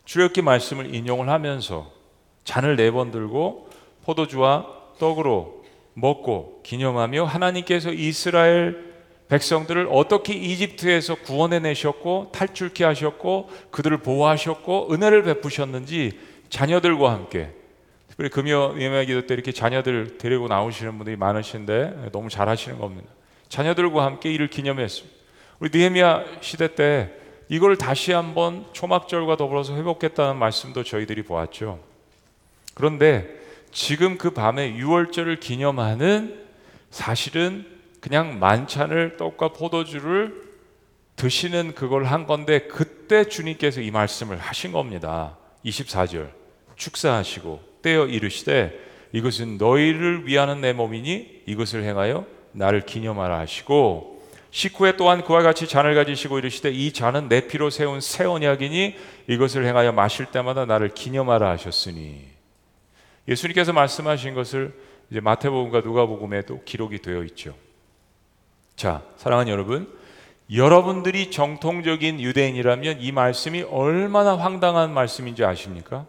출애굽기 0.05 0.41
말씀을 0.41 0.93
인용을 0.95 1.29
하면서 1.29 1.91
잔을 2.43 2.75
네 2.75 2.91
번 2.91 3.11
들고 3.11 3.69
포도주와 4.03 4.65
떡으로 4.99 5.63
먹고 5.93 6.61
기념하며 6.63 7.25
하나님께서 7.25 7.91
이스라엘 7.91 8.89
백성들을 9.27 9.87
어떻게 9.91 10.33
이집트에서 10.33 11.15
구원해 11.15 11.59
내셨고 11.59 12.31
탈출케 12.33 12.83
하셨고 12.83 13.49
그들을 13.69 13.97
보호하셨고 13.99 14.91
은혜를 14.91 15.21
베푸셨는지 15.23 16.19
자녀들과 16.49 17.11
함께 17.11 17.51
특별히 18.07 18.31
금요 18.31 18.75
예매 18.79 19.05
기도 19.05 19.27
때 19.27 19.35
이렇게 19.35 19.51
자녀들 19.51 20.17
데리고 20.17 20.47
나오시는 20.47 20.97
분들이 20.97 21.15
많으신데 21.15 22.09
너무 22.11 22.29
잘하시는 22.29 22.79
겁니다. 22.79 23.07
자녀들과 23.49 24.03
함께 24.03 24.31
이를 24.31 24.49
기념했습니다. 24.49 25.18
우리 25.59 25.69
느헤미야 25.73 26.25
시대 26.41 26.73
때 26.73 27.11
이걸 27.49 27.75
다시 27.75 28.13
한번 28.13 28.65
초막절과 28.73 29.35
더불어서 29.35 29.75
회복했다는 29.75 30.37
말씀도 30.37 30.83
저희들이 30.83 31.23
보았죠. 31.23 31.79
그런데 32.73 33.27
지금 33.71 34.17
그 34.17 34.29
밤에 34.31 34.75
유월절을 34.75 35.39
기념하는 35.39 36.45
사실은 36.91 37.65
그냥 37.99 38.39
만찬을 38.39 39.17
떡과 39.17 39.49
포도주를 39.49 40.49
드시는 41.17 41.75
그걸 41.75 42.05
한 42.05 42.25
건데 42.25 42.61
그때 42.61 43.25
주님께서 43.25 43.81
이 43.81 43.91
말씀을 43.91 44.37
하신 44.37 44.71
겁니다. 44.71 45.37
24절 45.65 46.29
축사하시고 46.77 47.59
떼어 47.81 48.05
이르시되 48.05 48.79
이것은 49.11 49.57
너희를 49.57 50.25
위하는 50.25 50.61
내 50.61 50.71
몸이니 50.71 51.43
이것을 51.45 51.83
행하여 51.83 52.25
나를 52.53 52.85
기념하라 52.85 53.39
하시고 53.39 54.18
식후에 54.51 54.97
또한 54.97 55.23
그와 55.23 55.41
같이 55.43 55.67
잔을 55.67 55.95
가지시고 55.95 56.39
이르시되 56.39 56.71
이 56.71 56.91
잔은 56.91 57.29
내 57.29 57.47
피로 57.47 57.69
세운 57.69 58.01
새 58.01 58.25
언약이니 58.25 58.95
이것을 59.27 59.65
행하여 59.65 59.91
마실 59.91 60.25
때마다 60.25 60.65
나를 60.65 60.89
기념하라 60.89 61.49
하셨으니 61.51 62.25
예수님께서 63.27 63.73
말씀하신 63.73 64.33
것을 64.33 64.73
이제 65.11 65.19
마태복음과 65.19 65.81
누가복음에도 65.81 66.63
기록이 66.63 66.99
되어 66.99 67.23
있죠. 67.25 67.55
자, 68.75 69.03
사랑하는 69.17 69.51
여러분, 69.51 69.91
여러분들이 70.51 71.29
정통적인 71.29 72.19
유대인이라면 72.19 73.01
이 73.01 73.11
말씀이 73.11 73.61
얼마나 73.63 74.35
황당한 74.35 74.93
말씀인지 74.93 75.43
아십니까? 75.43 76.07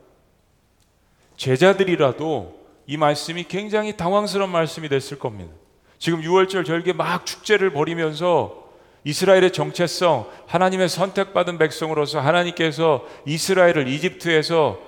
제자들이라도 1.36 2.58
이 2.86 2.96
말씀이 2.96 3.44
굉장히 3.44 3.96
당황스러운 3.96 4.50
말씀이 4.50 4.88
됐을 4.88 5.18
겁니다. 5.18 5.52
지금 6.00 6.22
6월절 6.22 6.64
절기에 6.64 6.94
막 6.94 7.26
축제를 7.26 7.70
벌이면서 7.72 8.64
이스라엘의 9.04 9.52
정체성, 9.52 10.26
하나님의 10.46 10.88
선택받은 10.88 11.58
백성으로서 11.58 12.20
하나님께서 12.20 13.06
이스라엘을 13.26 13.86
이집트에서 13.86 14.78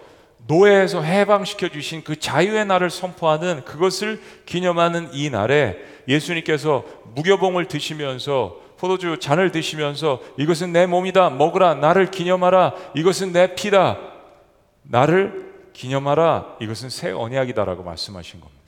노예에서 0.46 1.02
해방시켜 1.02 1.68
주신 1.68 2.02
그 2.02 2.18
자유의 2.18 2.64
날을 2.64 2.88
선포하는 2.88 3.62
그것을 3.64 4.20
기념하는 4.46 5.10
이 5.12 5.28
날에 5.28 5.76
예수님께서 6.08 6.84
무교봉을 7.14 7.68
드시면서 7.68 8.60
포도주 8.78 9.18
잔을 9.20 9.52
드시면서 9.52 10.20
이것은 10.38 10.72
내 10.72 10.86
몸이다 10.86 11.30
먹으라 11.30 11.74
나를 11.74 12.10
기념하라 12.10 12.72
이것은 12.96 13.32
내 13.32 13.54
피다 13.54 13.98
나를 14.82 15.52
기념하라 15.74 16.56
이것은 16.60 16.88
새 16.88 17.12
언약이다라고 17.12 17.82
말씀하신 17.82 18.40
겁니다. 18.40 18.61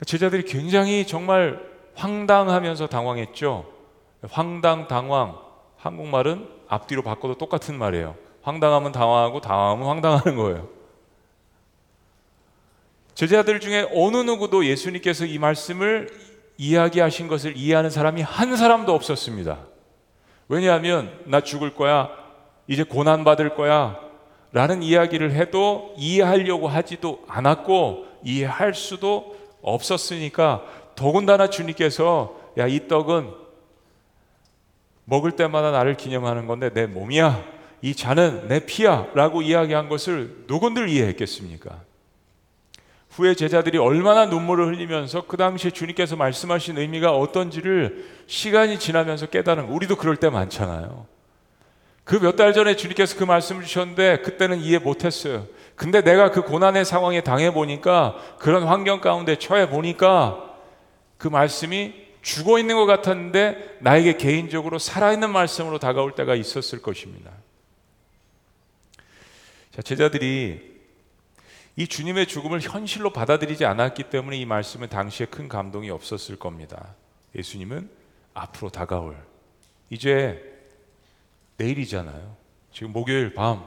그러니까 0.00 0.04
제자들이 0.06 0.44
굉장히 0.44 1.06
정말 1.06 1.60
황당하면서 1.94 2.86
당황했죠. 2.86 3.70
황당, 4.30 4.88
당황. 4.88 5.38
한국말은 5.76 6.48
앞뒤로 6.68 7.02
바꿔도 7.02 7.36
똑같은 7.36 7.76
말이에요. 7.76 8.14
황당하면 8.42 8.92
당황하고 8.92 9.40
당황하면 9.40 9.86
황당하는 9.86 10.36
거예요. 10.36 10.68
제자들 13.14 13.60
중에 13.60 13.88
어느 13.94 14.16
누구도 14.18 14.64
예수님께서 14.64 15.26
이 15.26 15.38
말씀을 15.38 16.08
이야기하신 16.56 17.28
것을 17.28 17.56
이해하는 17.56 17.90
사람이 17.90 18.22
한 18.22 18.56
사람도 18.56 18.94
없었습니다. 18.94 19.58
왜냐하면 20.48 21.12
나 21.26 21.42
죽을 21.42 21.74
거야. 21.74 22.10
이제 22.66 22.82
고난 22.84 23.24
받을 23.24 23.54
거야. 23.54 23.98
라는 24.52 24.82
이야기를 24.82 25.32
해도 25.32 25.94
이해하려고 25.98 26.68
하지도 26.68 27.22
않았고 27.28 28.06
이해할 28.24 28.74
수도 28.74 29.39
없었으니까 29.62 30.62
더군다나 30.94 31.48
주님께서 31.48 32.38
야 32.58 32.66
이 32.66 32.88
떡은 32.88 33.30
먹을 35.04 35.32
때마다 35.32 35.70
나를 35.70 35.96
기념하는 35.96 36.46
건데 36.46 36.70
내 36.72 36.86
몸이야 36.86 37.44
이 37.82 37.94
잔은 37.94 38.48
내 38.48 38.64
피야 38.64 39.06
라고 39.14 39.42
이야기한 39.42 39.88
것을 39.88 40.44
누군들 40.46 40.88
이해했겠습니까? 40.88 41.80
후에 43.10 43.34
제자들이 43.34 43.78
얼마나 43.78 44.26
눈물을 44.26 44.68
흘리면서 44.68 45.26
그 45.26 45.36
당시에 45.36 45.72
주님께서 45.72 46.14
말씀하신 46.16 46.78
의미가 46.78 47.16
어떤지를 47.16 48.06
시간이 48.26 48.78
지나면서 48.78 49.26
깨달은 49.26 49.64
우리도 49.64 49.96
그럴 49.96 50.16
때 50.16 50.30
많잖아요. 50.30 51.06
그 52.04 52.16
몇 52.16 52.36
달 52.36 52.52
전에 52.52 52.76
주님께서 52.76 53.16
그 53.16 53.24
말씀을 53.24 53.62
주셨는데 53.64 54.18
그때는 54.22 54.60
이해 54.60 54.78
못했어요. 54.78 55.46
근데 55.76 56.02
내가 56.02 56.30
그 56.30 56.42
고난의 56.42 56.84
상황에 56.84 57.22
당해 57.22 57.52
보니까 57.52 58.16
그런 58.38 58.64
환경 58.64 59.00
가운데 59.00 59.36
처해 59.36 59.68
보니까 59.70 60.54
그 61.18 61.28
말씀이 61.28 61.94
죽어 62.22 62.58
있는 62.58 62.76
것 62.76 62.84
같았는데 62.86 63.78
나에게 63.80 64.16
개인적으로 64.16 64.78
살아있는 64.78 65.30
말씀으로 65.30 65.78
다가올 65.78 66.14
때가 66.14 66.34
있었을 66.34 66.82
것입니다. 66.82 67.30
자, 69.70 69.80
제자들이 69.80 70.68
이 71.76 71.86
주님의 71.86 72.26
죽음을 72.26 72.60
현실로 72.60 73.10
받아들이지 73.10 73.64
않았기 73.64 74.04
때문에 74.04 74.36
이 74.36 74.44
말씀은 74.44 74.88
당시에 74.88 75.26
큰 75.26 75.48
감동이 75.48 75.88
없었을 75.90 76.36
겁니다. 76.36 76.94
예수님은 77.34 77.88
앞으로 78.34 78.70
다가올 78.70 79.16
이제 79.88 80.49
내일이잖아요. 81.60 82.36
지금 82.72 82.92
목요일 82.92 83.34
밤, 83.34 83.64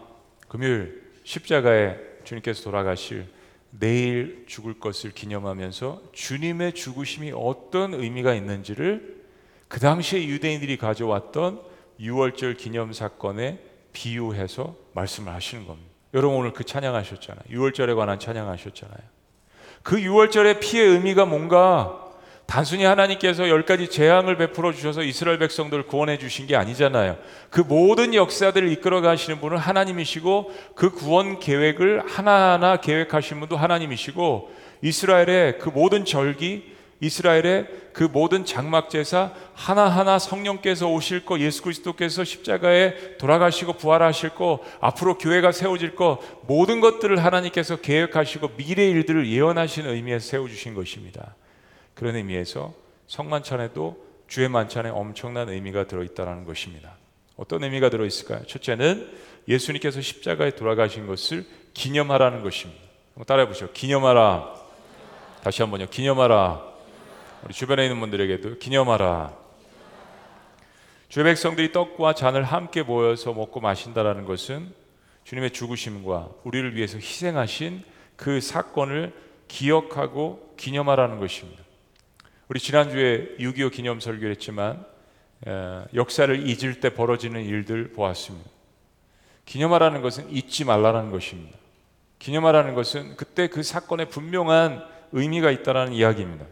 금요일 0.48 1.12
십자가에 1.24 1.98
주님께서 2.24 2.64
돌아가실 2.64 3.28
내일 3.70 4.46
죽을 4.48 4.80
것을 4.80 5.12
기념하면서 5.12 6.02
주님의 6.12 6.74
죽으심이 6.74 7.32
어떤 7.36 7.94
의미가 7.94 8.34
있는지를 8.34 9.24
그 9.68 9.80
당시에 9.80 10.26
유대인들이 10.28 10.78
가져왔던 10.78 11.62
6월절 12.00 12.58
기념 12.58 12.94
사건에 12.94 13.60
비유해서 13.94 14.76
말씀을 14.94 15.34
하시는 15.34 15.66
겁니다. 15.66 15.90
여러분 16.14 16.38
오늘 16.38 16.54
그 16.54 16.64
찬양하셨잖아요. 16.64 17.44
6월절에 17.50 17.96
관한 17.96 18.20
찬양하셨잖아요. 18.20 19.02
그 19.82 19.98
6월절의 19.98 20.60
피의 20.60 20.88
의미가 20.90 21.26
뭔가 21.26 22.03
단순히 22.54 22.84
하나님께서 22.84 23.50
열 23.50 23.66
가지 23.66 23.88
재앙을 23.88 24.38
베풀어 24.38 24.74
주셔서 24.74 25.02
이스라엘 25.02 25.40
백성들을 25.40 25.88
구원해 25.88 26.20
주신 26.20 26.46
게 26.46 26.56
아니잖아요. 26.56 27.18
그 27.50 27.62
모든 27.62 28.14
역사들을 28.14 28.72
이끌어 28.74 29.02
가시는 29.02 29.42
분은 29.42 29.58
하나님이시고 29.58 30.54
그 30.76 30.92
구원 30.92 31.40
계획을 31.40 32.04
하나하나 32.08 32.76
계획하신 32.78 33.40
분도 33.40 33.58
하나님이시고 33.58 34.52
이스라엘의 34.84 35.58
그 35.58 35.70
모든 35.70 36.06
절기, 36.06 36.76
이스라엘의 37.00 37.70
그 37.92 38.04
모든 38.04 38.46
장막 38.46 38.92
제사 38.92 39.32
하나하나 39.56 40.20
성령께서 40.20 40.88
오실 40.90 41.26
거 41.26 41.40
예수 41.40 41.64
그리스도께서 41.64 42.24
십자가에 42.24 43.18
돌아가시고 43.18 43.74
부활하실 43.74 44.36
거 44.36 44.60
앞으로 44.80 45.18
교회가 45.18 45.54
세워질 45.54 45.96
거 45.96 46.22
모든 46.46 46.82
것들을 46.82 47.18
하나님께서 47.26 47.78
계획하시고 47.78 48.52
미래 48.58 48.88
일들을 48.92 49.28
예언하신 49.28 49.88
의미에서 49.88 50.30
세워 50.30 50.48
주신 50.48 50.76
것입니다. 50.76 51.34
그런 51.96 52.16
의미에서 52.16 52.74
성만찬에도 53.08 54.04
주의 54.28 54.50
만찬에 54.50 54.90
엄청난 54.90 55.50
의미가 55.50 55.88
들어있다는 55.88 56.46
것입니다. 56.46 56.96
어떤 57.38 57.64
의미가 57.64 57.90
들어있을까요? 57.90 58.46
첫째는 58.46 59.12
예수님께서 59.48 60.02
십자가에 60.02 60.52
돌아가신 60.52 61.08
것을 61.08 61.46
기념하라는 61.74 62.44
것입니다. 62.44 62.82
한번 63.14 63.26
따라해 63.26 63.48
보시죠. 63.48 63.72
기념하라. 63.74 64.56
다시 65.44 65.62
한번요. 65.62 65.88
기념하라. 65.88 66.64
우리 67.44 67.54
주변에 67.54 67.84
있는 67.84 68.00
분들에게도 68.00 68.58
기념하라. 68.60 69.36
주의 71.10 71.24
백성들이 71.26 71.72
떡과 71.72 72.14
잔을 72.14 72.44
함께 72.44 72.82
모여서 72.82 73.34
먹고 73.34 73.60
마신다라는 73.60 74.26
것은 74.26 74.74
주님의 75.26 75.52
죽으심과 75.52 76.30
우리를 76.44 76.76
위해서 76.76 76.98
희생하신 76.98 77.84
그 78.16 78.42
사건을 78.42 79.14
기억하고 79.48 80.56
기념하라는 80.58 81.20
것입니다. 81.20 81.63
우리 82.54 82.60
지난주에 82.60 83.30
6.25 83.40 83.72
기념 83.72 84.00
설교를 84.00 84.30
했지만 84.30 84.86
역사를 85.96 86.48
잊을 86.48 86.80
때 86.82 86.92
벌어지는 86.94 87.44
일들 87.44 87.94
보았습니다. 87.94 88.48
기념하라는 89.46 90.04
것은 90.04 90.30
잊지 90.30 90.64
말라는 90.64 91.10
것입니다. 91.10 91.58
기념하라는 92.20 92.76
것은 92.76 93.16
그때 93.18 93.48
그 93.48 93.64
사건에 93.64 94.06
분명한 94.06 94.86
의미가 95.14 95.50
있다라는 95.50 95.94
이야기입니다. 95.94 96.46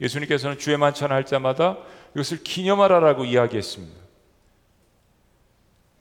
예수님께서는 0.00 0.58
주의 0.58 0.78
만찬을 0.78 1.14
할 1.14 1.26
때마다 1.26 1.76
이것을 2.14 2.42
기념하라라고 2.42 3.26
이야기했습니다. 3.26 4.00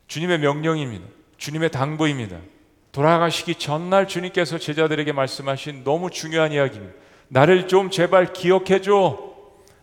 주님의 0.08 0.40
명령입니다. 0.40 1.06
주님의 1.36 1.72
당부입니다. 1.72 2.38
돌아가시기 2.94 3.56
전날 3.56 4.08
주님께서 4.08 4.58
제자들에게 4.60 5.12
말씀하신 5.12 5.84
너무 5.84 6.10
중요한 6.10 6.54
이야기입니다. 6.54 6.94
나를 7.28 7.68
좀 7.68 7.90
제발 7.90 8.32
기억해 8.32 8.80
줘. 8.80 9.30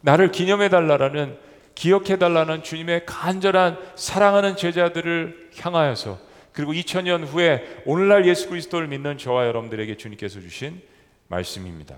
나를 0.00 0.30
기념해 0.30 0.68
달라라는 0.68 1.36
기억해 1.74 2.16
달라는 2.18 2.62
주님의 2.62 3.06
간절한 3.06 3.78
사랑하는 3.94 4.56
제자들을 4.56 5.50
향하여서 5.60 6.18
그리고 6.52 6.72
2000년 6.72 7.24
후에 7.24 7.82
오늘날 7.86 8.26
예수 8.26 8.48
그리스도를 8.48 8.88
믿는 8.88 9.16
저와 9.16 9.46
여러분들에게 9.46 9.96
주님께서 9.96 10.40
주신 10.40 10.82
말씀입니다. 11.28 11.96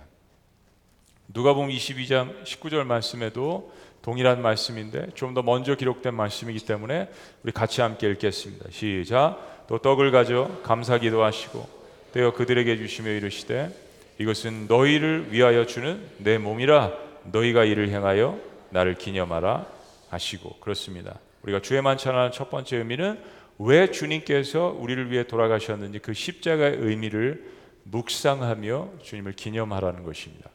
누가복음 1.28 1.71
22장 1.71 2.45
19절 2.45 2.85
말씀에도 2.85 3.73
동일한 4.02 4.42
말씀인데 4.42 5.09
좀 5.14 5.35
더 5.35 5.42
먼저 5.42 5.75
기록된 5.76 6.14
말씀이기 6.14 6.61
때문에 6.66 7.09
우리 7.42 7.52
같이 7.52 7.80
함께 7.80 8.11
읽겠습니다. 8.11 8.66
시작. 8.71 9.64
또 9.69 9.78
떡을 9.78 10.11
가져 10.11 10.50
감사 10.62 10.99
기도 10.99 11.23
하시고 11.23 11.66
떼어 12.12 12.33
그들에게 12.33 12.76
주시며 12.76 13.12
이르시되 13.12 13.71
이것은 14.19 14.66
너희를 14.66 15.28
위하여 15.30 15.64
주는 15.64 16.02
내 16.19 16.37
몸이라 16.37 17.10
너희가 17.25 17.65
이를 17.65 17.89
행하여 17.89 18.39
나를 18.71 18.95
기념하라 18.95 19.67
하시고 20.11 20.59
그렇습니다. 20.61 21.19
우리가 21.43 21.61
주의 21.61 21.81
만찬하는 21.83 22.33
첫 22.33 22.50
번째 22.50 22.79
의미는 22.79 23.23
왜 23.59 23.91
주님께서 23.91 24.77
우리를 24.79 25.11
위해 25.11 25.27
돌아가셨는지 25.27 25.99
그 25.99 26.15
십자가의 26.15 26.77
의미를 26.79 27.50
묵상하며 27.85 28.91
주님을 29.03 29.33
기념하라는 29.33 30.05
것입니다. 30.05 30.50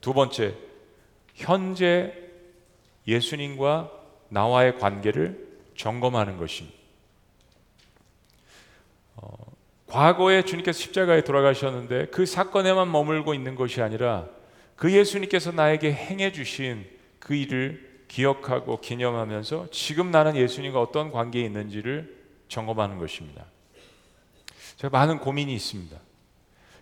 두 0.00 0.12
번째, 0.12 0.54
현재 1.34 2.12
예수님과 3.06 3.90
나와의 4.28 4.78
관계를 4.78 5.46
점검하는 5.76 6.36
것입니다. 6.38 6.76
어, 9.16 9.28
과거에 9.86 10.42
주님께서 10.42 10.78
십자가에 10.78 11.22
돌아가셨는데 11.22 12.06
그 12.06 12.26
사건에만 12.26 12.90
머물고 12.90 13.34
있는 13.34 13.54
것이 13.54 13.80
아니라 13.82 14.28
그 14.76 14.92
예수님께서 14.92 15.52
나에게 15.52 15.92
행해 15.92 16.32
주신 16.32 16.84
그 17.18 17.34
일을 17.34 18.04
기억하고 18.08 18.80
기념하면서 18.80 19.68
지금 19.70 20.10
나는 20.10 20.36
예수님과 20.36 20.80
어떤 20.80 21.10
관계에 21.10 21.44
있는지를 21.44 22.22
점검하는 22.48 22.98
것입니다. 22.98 23.46
제가 24.76 24.96
많은 24.96 25.18
고민이 25.18 25.54
있습니다. 25.54 25.96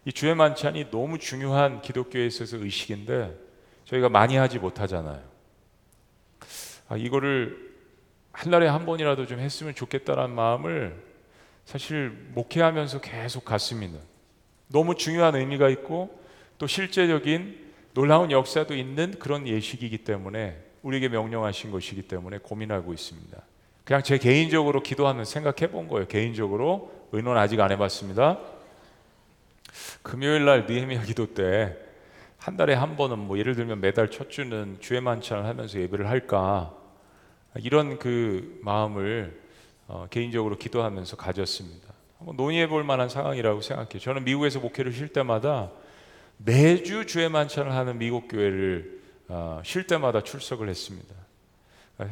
이 0.04 0.12
주의 0.12 0.34
만찬이 0.34 0.90
너무 0.90 1.18
중요한 1.18 1.80
기독교에 1.80 2.26
있어서 2.26 2.56
의식인데 2.56 3.34
저희가 3.84 4.08
많이 4.08 4.37
하지 4.37 4.58
못하잖아요. 4.58 5.22
아, 6.88 6.96
이거를 6.96 7.72
한 8.32 8.50
달에 8.50 8.66
한 8.66 8.84
번이라도 8.84 9.26
좀 9.26 9.38
했으면 9.38 9.75
좋겠다라는 9.75 10.34
마음을 10.34 11.02
사실 11.64 12.11
목회하면서 12.34 13.00
계속 13.00 13.44
갖습니다. 13.44 13.99
너무 14.68 14.96
중요한 14.96 15.37
의미가 15.37 15.68
있고 15.68 16.18
또 16.58 16.66
실제적인 16.66 17.72
놀라운 17.94 18.30
역사도 18.30 18.75
있는 18.75 19.18
그런 19.18 19.46
예식이기 19.46 19.99
때문에 19.99 20.56
우리에게 20.82 21.08
명령하신 21.08 21.70
것이기 21.70 22.02
때문에 22.02 22.38
고민하고 22.38 22.92
있습니다. 22.92 23.38
그냥 23.84 24.02
제 24.02 24.18
개인적으로 24.18 24.82
기도하면 24.82 25.25
생각해 25.25 25.70
본 25.70 25.88
거예요. 25.88 26.06
개인적으로 26.06 26.92
의논 27.12 27.37
아직 27.37 27.61
안 27.61 27.70
해봤습니다. 27.70 28.38
금요일 30.02 30.44
날 30.44 30.66
니에미아 30.66 31.02
기도 31.02 31.34
때 31.34 31.92
한 32.42 32.56
달에 32.56 32.75
한 32.75 32.96
번은 32.96 33.20
뭐 33.20 33.38
예를 33.38 33.54
들면 33.54 33.81
매달 33.81 34.11
첫 34.11 34.28
주는 34.28 34.76
주의 34.81 35.00
만찬을 35.00 35.44
하면서 35.44 35.78
예배를 35.78 36.09
할까 36.09 36.74
이런 37.59 38.00
그 38.00 38.59
마음을 38.64 39.40
어, 39.87 40.09
개인적으로 40.11 40.59
기도하면서 40.59 41.16
가졌습니다. 41.16 41.92
한번 42.18 42.37
논의해 42.37 42.66
볼 42.66 42.83
만한 42.83 43.09
상황이라고 43.09 43.61
생각해요. 43.61 44.00
저는 44.00 44.24
미국에서 44.24 44.59
목회를 44.59 44.92
쉴 44.92 45.12
때마다 45.12 45.70
매주 46.44 47.07
주의 47.07 47.28
만찬을 47.28 47.72
하는 47.72 47.98
미국 47.98 48.28
교회를 48.28 49.00
어, 49.28 49.61
쉴 49.64 49.87
때마다 49.87 50.22
출석을 50.22 50.68
했습니다. 50.68 51.14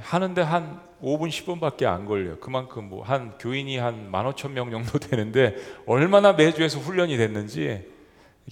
하는데 0.01 0.41
한 0.43 0.81
5분 1.03 1.29
10분밖에 1.29 1.85
안 1.85 2.05
걸려요. 2.05 2.39
그만큼 2.39 2.89
뭐 2.89 3.03
한 3.03 3.39
교인이 3.39 3.77
한 3.79 4.11
15,000명 4.13 4.71
정도 4.71 4.99
되는데 5.01 5.57
얼마나 5.87 6.33
매주에서 6.33 6.79
훈련이 6.79 7.17
됐는지 7.17 7.89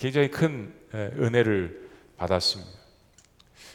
굉장히 0.00 0.30
큰 0.30 0.74
은혜를 0.94 1.88
받았습니다. 2.16 2.72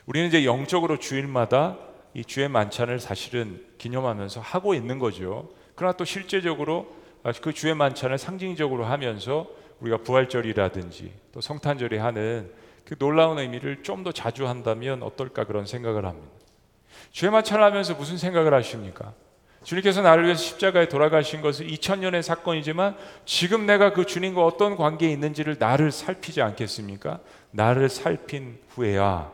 우리는 0.05 0.27
이제 0.27 0.45
영적으로 0.45 0.99
주일마다 0.99 1.77
이 2.13 2.25
주의 2.25 2.49
만찬을 2.49 2.99
사실은 2.99 3.63
기념하면서 3.77 4.41
하고 4.41 4.73
있는 4.73 4.99
거죠. 4.99 5.49
그러나 5.75 5.95
또 5.95 6.05
실제적으로 6.05 6.93
그 7.41 7.53
주의 7.53 7.73
만찬을 7.73 8.17
상징적으로 8.17 8.85
하면서 8.85 9.47
우리가 9.79 9.97
부활절이라든지 9.97 11.22
또 11.33 11.41
성탄절에 11.41 11.97
하는 11.97 12.49
그 12.85 12.97
놀라운 12.97 13.39
의미를 13.39 13.83
좀 13.83 14.03
더 14.03 14.11
자주 14.11 14.47
한다면 14.47 15.03
어떨까 15.03 15.45
그런 15.45 15.65
생각을 15.65 16.05
합니다. 16.05 16.29
주의 17.11 17.31
마찬을 17.31 17.63
하면서 17.63 17.93
무슨 17.95 18.17
생각을 18.17 18.53
하십니까? 18.53 19.13
주님께서 19.63 20.01
나를 20.01 20.25
위해서 20.25 20.41
십자가에 20.43 20.89
돌아가신 20.89 21.41
것은 21.41 21.67
2000년의 21.67 22.21
사건이지만 22.21 22.97
지금 23.25 23.65
내가 23.65 23.93
그 23.93 24.05
주님과 24.05 24.45
어떤 24.45 24.75
관계에 24.75 25.09
있는지를 25.11 25.55
나를 25.57 25.91
살피지 25.91 26.41
않겠습니까? 26.41 27.19
나를 27.51 27.87
살핀 27.87 28.59
후에야 28.69 29.31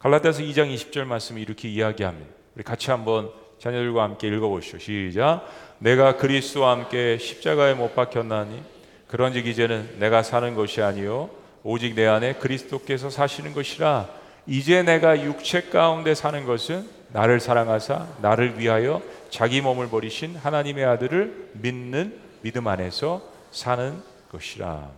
갈라디아서 0.00 0.42
2장 0.42 0.74
20절 0.74 1.04
말씀을 1.04 1.40
이렇게 1.40 1.68
이야기합니다. 1.68 2.30
우리 2.56 2.64
같이 2.64 2.90
한번 2.90 3.30
자녀들과 3.58 4.02
함께 4.02 4.28
읽어보시죠. 4.28 4.78
시작. 4.80 5.46
내가 5.78 6.16
그리스도와 6.16 6.72
함께 6.72 7.16
십자가에 7.18 7.74
못 7.74 7.94
박혔나니 7.94 8.73
그런즉 9.14 9.46
이제는 9.46 10.00
내가 10.00 10.24
사는 10.24 10.56
것이 10.56 10.82
아니요 10.82 11.30
오직 11.62 11.94
내 11.94 12.04
안에 12.04 12.34
그리스도께서 12.34 13.10
사시는 13.10 13.52
것이라 13.52 14.08
이제 14.48 14.82
내가 14.82 15.22
육체 15.22 15.60
가운데 15.70 16.16
사는 16.16 16.44
것은 16.44 16.88
나를 17.12 17.38
사랑하사 17.38 18.08
나를 18.20 18.58
위하여 18.58 19.00
자기 19.30 19.60
몸을 19.60 19.88
버리신 19.88 20.34
하나님의 20.34 20.84
아들을 20.84 21.50
믿는 21.52 22.18
믿음 22.42 22.66
안에서 22.66 23.22
사는 23.52 24.02
것이라. 24.32 24.90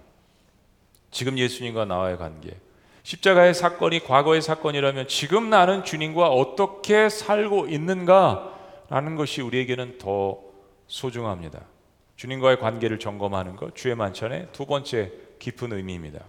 지금 1.10 1.36
예수님과 1.36 1.84
나와의 1.84 2.16
관계. 2.16 2.56
십자가의 3.02 3.52
사건이 3.52 4.00
과거의 4.04 4.40
사건이라면 4.40 5.08
지금 5.08 5.50
나는 5.50 5.84
주님과 5.84 6.28
어떻게 6.28 7.10
살고 7.10 7.66
있는가라는 7.66 9.16
것이 9.16 9.42
우리에게는 9.42 9.98
더 9.98 10.38
소중합니다. 10.86 11.75
주님과의 12.16 12.58
관계를 12.58 12.98
점검하는 12.98 13.56
것, 13.56 13.74
주의 13.76 13.94
만찬의 13.94 14.48
두 14.52 14.66
번째 14.66 15.12
깊은 15.38 15.72
의미입니다. 15.72 16.20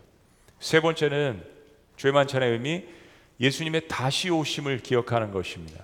세 0.59 0.79
번째는 0.79 1.43
주의 1.95 2.13
만찬의 2.13 2.51
의미, 2.51 2.85
예수님의 3.39 3.87
다시 3.87 4.29
오심을 4.29 4.79
기억하는 4.79 5.31
것입니다. 5.31 5.83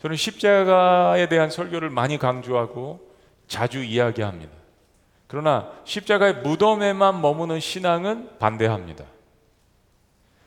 저는 0.00 0.16
십자가에 0.16 1.28
대한 1.28 1.50
설교를 1.50 1.90
많이 1.90 2.18
강조하고 2.18 3.12
자주 3.46 3.84
이야기합니다. 3.84 4.52
그러나 5.28 5.70
십자가의 5.84 6.42
무덤에만 6.42 7.22
머무는 7.22 7.60
신앙은 7.60 8.38
반대합니다. 8.38 9.04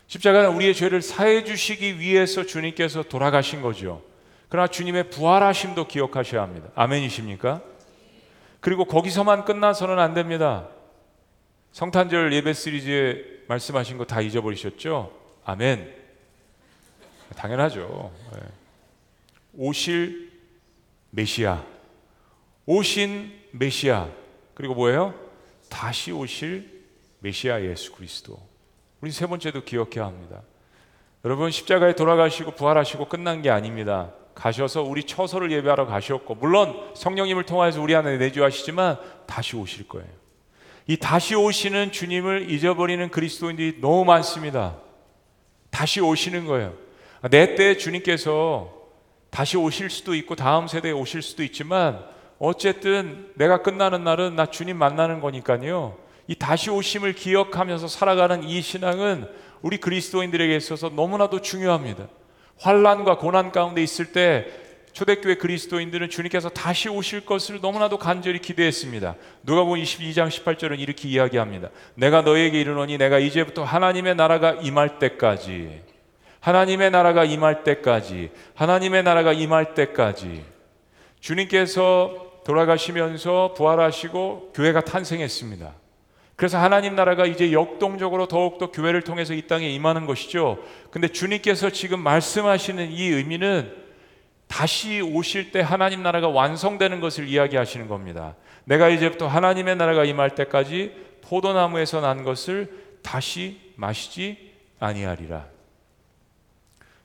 십자가는 0.07 0.53
우리의 0.55 0.75
죄를 0.75 1.01
사해 1.01 1.43
주시기 1.43 1.99
위해서 1.99 2.45
주님께서 2.45 3.03
돌아가신 3.03 3.61
거죠. 3.61 4.03
그러나 4.49 4.67
주님의 4.67 5.09
부활하심도 5.09 5.87
기억하셔야 5.87 6.41
합니다. 6.41 6.69
아멘이십니까? 6.75 7.61
그리고 8.65 8.85
거기서만 8.85 9.45
끝나서는 9.45 9.99
안 9.99 10.15
됩니다. 10.15 10.67
성탄절 11.71 12.33
예배 12.33 12.53
시리즈에 12.53 13.23
말씀하신 13.47 13.99
거 13.99 14.05
다 14.05 14.21
잊어버리셨죠? 14.21 15.11
아멘. 15.45 15.93
당연하죠. 17.35 18.11
네. 18.33 18.39
오실 19.53 20.31
메시아. 21.11 21.63
오신 22.65 23.39
메시아. 23.51 24.09
그리고 24.55 24.73
뭐예요? 24.73 25.13
다시 25.69 26.11
오실 26.11 26.85
메시아 27.19 27.61
예수 27.61 27.91
그리스도. 27.91 28.39
우리 28.99 29.11
세 29.11 29.27
번째도 29.27 29.63
기억해야 29.63 30.07
합니다. 30.07 30.41
여러분 31.23 31.51
십자가에 31.51 31.93
돌아가시고 31.93 32.55
부활하시고 32.55 33.09
끝난 33.09 33.43
게 33.43 33.51
아닙니다. 33.51 34.11
가셔서 34.35 34.83
우리 34.83 35.03
처소를 35.03 35.51
예배하러 35.51 35.85
가셨고 35.87 36.35
물론 36.35 36.75
성령님을 36.93 37.45
통해서 37.45 37.81
우리 37.81 37.95
안에 37.95 38.17
내주하시지만 38.17 38.97
다시 39.25 39.55
오실 39.55 39.87
거예요. 39.87 40.07
이 40.87 40.97
다시 40.97 41.33
오시는 41.35 41.91
주님을 41.91 42.51
잊어버리는 42.51 43.09
그리스도인들이 43.09 43.79
너무 43.81 44.05
많습니다. 44.05 44.75
다시 45.71 45.99
오시는 46.01 46.45
거예요. 46.45 46.73
내 47.31 47.55
때 47.55 47.75
주님께서 47.77 48.71
다시 49.31 49.57
오실 49.57 49.89
수도 49.89 50.13
있고 50.13 50.35
다음 50.35 50.67
세대에 50.67 50.91
오실 50.91 51.21
수도 51.21 51.41
있지만 51.43 52.05
어쨌든 52.37 53.31
내가 53.35 53.63
끝나는 53.63 54.03
날은 54.03 54.35
나 54.35 54.45
주님 54.45 54.77
만나는 54.77 55.21
거니까요. 55.21 55.97
이 56.27 56.35
다시 56.35 56.69
오심을 56.69 57.13
기억하면서 57.13 57.87
살아가는 57.87 58.43
이 58.43 58.61
신앙은 58.61 59.27
우리 59.61 59.77
그리스도인들에게 59.77 60.55
있어서 60.55 60.89
너무나도 60.89 61.41
중요합니다. 61.41 62.07
환란과 62.59 63.17
고난 63.17 63.51
가운데 63.51 63.81
있을 63.83 64.11
때 64.11 64.47
초대교회 64.93 65.35
그리스도인들은 65.35 66.09
주님께서 66.09 66.47
다시 66.47 66.87
오실 66.87 67.25
것을 67.25 67.59
너무나도 67.61 67.97
간절히 67.97 68.39
기대했습니다. 68.39 69.15
누가복음 69.43 69.81
22장 69.81 70.29
18절은 70.29 70.79
이렇게 70.79 71.09
이야기합니다. 71.09 71.69
내가 71.95 72.21
너에게 72.21 72.61
이르노니 72.61 72.97
내가 72.97 73.19
이제부터 73.19 73.65
하나님의 73.65 74.15
나라가 74.15 74.53
임할 74.53 74.97
때까지 74.97 75.81
하나님의 76.39 76.91
나라가 76.91 77.25
임할 77.25 77.65
때까지 77.65 78.31
하나님의 78.53 79.03
나라가 79.03 79.33
임할 79.33 79.73
때까지 79.73 80.45
주님께서 81.19 82.41
돌아가시면서 82.45 83.53
부활하시고 83.57 84.53
교회가 84.53 84.81
탄생했습니다. 84.81 85.73
그래서 86.35 86.57
하나님 86.57 86.95
나라가 86.95 87.25
이제 87.25 87.53
역동적으로 87.53 88.27
더욱더 88.27 88.71
교회를 88.71 89.03
통해서 89.03 89.33
이 89.33 89.43
땅에 89.43 89.69
임하는 89.69 90.05
것이죠. 90.05 90.61
근데 90.91 91.07
주님께서 91.07 91.69
지금 91.69 91.99
말씀하시는 92.01 92.91
이 92.91 93.03
의미는 93.03 93.73
다시 94.47 95.01
오실 95.01 95.51
때 95.51 95.61
하나님 95.61 96.03
나라가 96.03 96.27
완성되는 96.27 96.99
것을 96.99 97.27
이야기하시는 97.27 97.87
겁니다. 97.87 98.35
내가 98.65 98.89
이제부터 98.89 99.27
하나님의 99.27 99.77
나라가 99.77 100.03
임할 100.03 100.35
때까지 100.35 100.93
포도나무에서 101.21 102.01
난 102.01 102.23
것을 102.23 102.71
다시 103.01 103.59
마시지 103.75 104.53
아니하리라. 104.79 105.47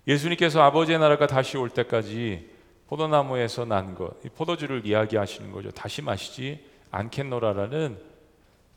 예수님께서 0.08 0.60
아버지의 0.62 0.98
나라가 0.98 1.26
다시 1.26 1.56
올 1.56 1.70
때까지 1.70 2.50
포도나무에서 2.88 3.64
난 3.64 3.94
것, 3.94 4.20
포도주를 4.34 4.84
이야기하시는 4.84 5.52
거죠. 5.52 5.70
다시 5.70 6.02
마시지 6.02 6.64
않겠노라라는 6.90 8.09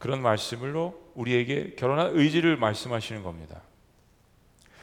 그런 0.03 0.21
말씀으로 0.21 0.99
우리에게 1.15 1.75
결혼한 1.77 2.11
의지를 2.15 2.57
말씀하시는 2.57 3.23
겁니다. 3.23 3.61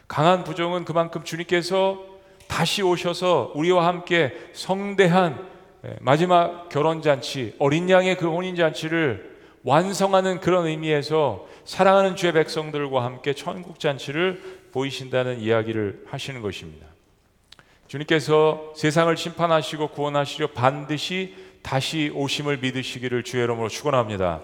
강한 0.09 0.45
부정은 0.45 0.87
그만큼 0.87 1.25
주님께서 1.25 2.03
다시 2.49 2.81
오셔서 2.81 3.53
우리와 3.55 3.87
함께 3.87 4.33
성대한 4.55 5.47
예, 5.85 5.97
마지막 6.01 6.71
결혼 6.71 7.03
잔치, 7.03 7.55
어린 7.59 7.91
양의 7.91 8.17
그 8.17 8.31
혼인 8.31 8.57
잔치를 8.57 9.37
완성하는 9.63 10.41
그런 10.41 10.67
의미에서 10.67 11.47
사랑하는 11.67 12.17
주의 12.17 12.33
백성들과 12.33 13.05
함께 13.05 13.35
천국 13.35 13.79
잔치를 13.79 14.41
보이신다는 14.73 15.41
이야기를 15.41 16.07
하시는 16.07 16.41
것입니다. 16.41 16.87
주님께서 17.89 18.73
세상을 18.75 19.15
심판하시고 19.15 19.89
구원하시려 19.89 20.53
반드시 20.53 21.35
다시 21.61 22.11
오심을 22.15 22.57
믿으시기를 22.57 23.23
주의 23.23 23.45
이름으로 23.45 23.69
축원합니다. 23.69 24.41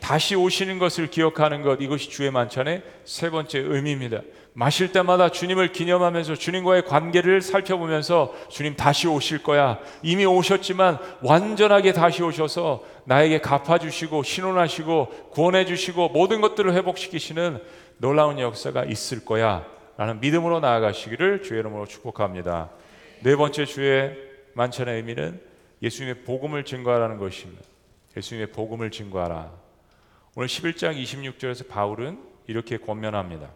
다시 0.00 0.34
오시는 0.34 0.78
것을 0.78 1.08
기억하는 1.08 1.62
것 1.62 1.80
이것이 1.80 2.10
주의 2.10 2.30
만찬의 2.30 2.82
세 3.04 3.30
번째 3.30 3.58
의미입니다. 3.58 4.20
마실 4.54 4.90
때마다 4.90 5.28
주님을 5.28 5.70
기념하면서 5.70 6.34
주님과의 6.34 6.84
관계를 6.86 7.42
살펴보면서 7.42 8.34
주님 8.48 8.74
다시 8.74 9.06
오실 9.06 9.42
거야. 9.42 9.78
이미 10.02 10.26
오셨지만 10.26 10.98
완전하게 11.22 11.92
다시 11.92 12.22
오셔서 12.22 12.82
나에게 13.04 13.40
갚아주시고 13.40 14.24
신원하시고 14.24 15.30
구원해주시고 15.30 16.08
모든 16.08 16.40
것들을 16.40 16.72
회복시키시는 16.74 17.62
놀라운 17.98 18.40
역사가 18.40 18.84
있을 18.84 19.24
거야. 19.24 19.64
라는 19.96 20.20
믿음으로 20.20 20.60
나아가시기를 20.60 21.42
주의 21.42 21.60
이름으로 21.60 21.86
축복합니다. 21.86 22.70
네 23.22 23.36
번째 23.36 23.64
주의 23.64 24.16
만찬의 24.54 24.96
의미는 24.96 25.40
예수님의 25.82 26.24
복음을 26.24 26.64
증거하라는 26.64 27.18
것입니다. 27.18 27.62
예수님의 28.16 28.48
복음을 28.48 28.90
증거하라. 28.90 29.57
오늘 30.38 30.46
11장 30.46 30.96
26절에서 30.96 31.66
바울은 31.66 32.16
이렇게 32.46 32.76
권면합니다. 32.76 33.48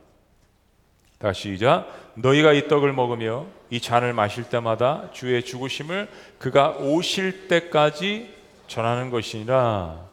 다시 1.18 1.52
시작. 1.52 1.86
너희가 2.16 2.52
이 2.54 2.66
떡을 2.66 2.92
먹으며 2.92 3.46
이 3.70 3.80
잔을 3.80 4.12
마실 4.12 4.48
때마다 4.48 5.08
주의 5.12 5.40
죽으심을 5.44 6.08
그가 6.40 6.70
오실 6.70 7.46
때까지 7.46 8.34
전하는 8.66 9.10
것이니라. 9.10 10.08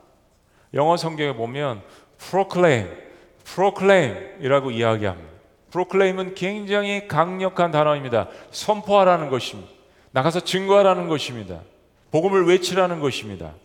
영어 0.75 0.95
성경에 0.95 1.33
보면 1.33 1.81
proclaim, 2.19 2.87
proclaim이라고 3.45 4.69
이야기합니다. 4.69 5.27
proclaim은 5.71 6.35
굉장히 6.35 7.07
강력한 7.07 7.71
단어입니다. 7.71 8.27
선포하라는 8.51 9.31
것입니다. 9.31 9.71
나가서 10.11 10.41
증거하라는 10.41 11.07
것입니다. 11.07 11.61
복음을 12.11 12.45
외치라는 12.45 12.99
것입니다. 12.99 13.55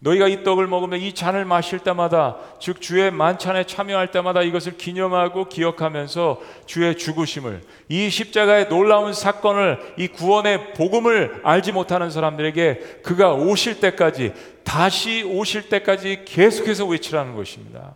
너희가 0.00 0.28
이 0.28 0.42
떡을 0.42 0.66
먹으며 0.66 0.96
이 0.96 1.12
잔을 1.12 1.44
마실 1.44 1.78
때마다 1.78 2.36
즉 2.58 2.80
주의 2.80 3.10
만찬에 3.10 3.64
참여할 3.64 4.10
때마다 4.10 4.42
이것을 4.42 4.78
기념하고 4.78 5.48
기억하면서 5.48 6.40
주의 6.66 6.96
죽으심을 6.96 7.62
이 7.88 8.08
십자가의 8.08 8.68
놀라운 8.68 9.12
사건을 9.12 9.94
이 9.98 10.08
구원의 10.08 10.72
복음을 10.72 11.40
알지 11.44 11.72
못하는 11.72 12.10
사람들에게 12.10 13.00
그가 13.02 13.34
오실 13.34 13.80
때까지 13.80 14.32
다시 14.64 15.22
오실 15.22 15.68
때까지 15.68 16.22
계속해서 16.24 16.86
외치라는 16.86 17.34
것입니다. 17.34 17.94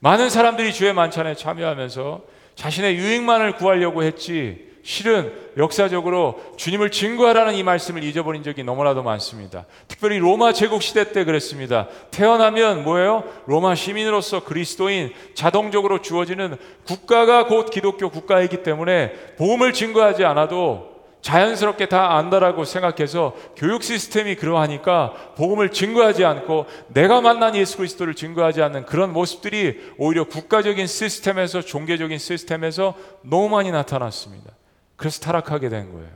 많은 0.00 0.28
사람들이 0.28 0.72
주의 0.72 0.92
만찬에 0.92 1.34
참여하면서 1.34 2.22
자신의 2.56 2.96
유익만을 2.96 3.56
구하려고 3.56 4.02
했지 4.02 4.69
실은 4.82 5.32
역사적으로 5.56 6.40
주님을 6.56 6.90
증거하라는 6.90 7.54
이 7.54 7.62
말씀을 7.62 8.02
잊어버린 8.02 8.42
적이 8.42 8.64
너무나도 8.64 9.02
많습니다. 9.02 9.66
특별히 9.88 10.18
로마 10.18 10.52
제국 10.52 10.82
시대 10.82 11.12
때 11.12 11.24
그랬습니다. 11.24 11.88
태어나면 12.10 12.84
뭐예요? 12.84 13.24
로마 13.46 13.74
시민으로서 13.74 14.44
그리스도인 14.44 15.12
자동적으로 15.34 16.00
주어지는 16.00 16.56
국가가 16.86 17.46
곧 17.46 17.70
기독교 17.70 18.08
국가이기 18.08 18.62
때문에 18.62 19.12
복음을 19.36 19.72
증거하지 19.72 20.24
않아도 20.24 20.90
자연스럽게 21.20 21.86
다 21.86 22.16
안다라고 22.16 22.64
생각해서 22.64 23.36
교육 23.56 23.82
시스템이 23.82 24.36
그러하니까 24.36 25.12
복음을 25.36 25.70
증거하지 25.70 26.24
않고 26.24 26.66
내가 26.88 27.20
만난 27.20 27.54
예수 27.54 27.76
그리스도를 27.76 28.14
증거하지 28.14 28.62
않는 28.62 28.86
그런 28.86 29.12
모습들이 29.12 29.80
오히려 29.98 30.24
국가적인 30.24 30.86
시스템에서 30.86 31.60
종교적인 31.60 32.16
시스템에서 32.16 32.94
너무 33.22 33.50
많이 33.50 33.70
나타났습니다. 33.70 34.52
그래서 35.00 35.18
타락하게 35.20 35.70
된 35.70 35.92
거예요. 35.92 36.10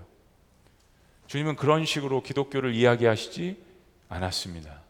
주님은 1.26 1.56
그런 1.56 1.86
식으로 1.86 2.22
기독교를 2.22 2.74
이야기하시지 2.74 3.56
않았습니다. 4.10 4.82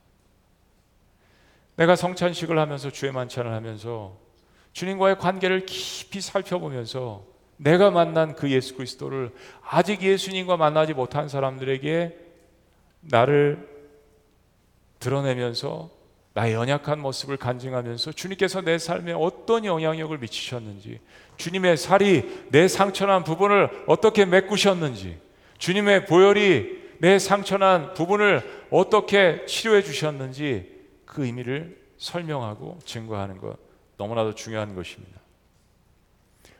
내가 1.76 1.94
성찬식을 1.94 2.58
하면서 2.58 2.90
주의 2.90 3.12
만찬을 3.12 3.52
하면서 3.52 4.16
주님과의 4.72 5.18
관계를 5.18 5.64
깊이 5.64 6.20
살펴보면서 6.20 7.24
내가 7.56 7.92
만난 7.92 8.34
그 8.34 8.50
예수 8.50 8.74
그리스도를 8.74 9.32
아직 9.62 10.02
예수님과 10.02 10.56
만나지 10.56 10.92
못한 10.92 11.28
사람들에게 11.28 12.18
나를 13.00 13.68
드러내면서 14.98 15.88
나의 16.34 16.54
연약한 16.54 17.00
모습을 17.00 17.36
간증하면서 17.36 18.12
주님께서 18.12 18.60
내 18.60 18.76
삶에 18.76 19.12
어떤 19.12 19.64
영향력을 19.64 20.16
미치셨는지, 20.18 21.00
주님의 21.36 21.76
살이 21.76 22.46
내 22.50 22.68
상처난 22.68 23.24
부분을 23.24 23.84
어떻게 23.86 24.24
메꾸셨는지, 24.24 25.18
주님의 25.58 26.06
보혈이 26.06 26.84
내 26.98 27.18
상처난 27.18 27.94
부분을 27.94 28.66
어떻게 28.70 29.46
치료해 29.46 29.82
주셨는지 29.82 30.70
그 31.04 31.24
의미를 31.24 31.80
설명하고 31.98 32.78
증거하는 32.84 33.38
것 33.38 33.56
너무나도 33.96 34.34
중요한 34.34 34.74
것입니다. 34.74 35.20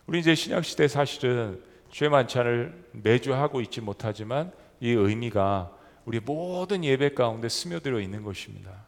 우리 0.06 0.20
이제 0.20 0.34
신약 0.34 0.64
시대 0.64 0.86
사실은 0.86 1.62
죄 1.90 2.08
만찬을 2.08 2.72
매주 2.92 3.34
하고 3.34 3.60
있지 3.60 3.80
못하지만 3.80 4.52
이 4.80 4.90
의미가 4.90 5.72
우리 6.04 6.20
모든 6.20 6.84
예배 6.84 7.14
가운데 7.14 7.48
스며들어 7.48 8.00
있는 8.00 8.22
것입니다. 8.22 8.86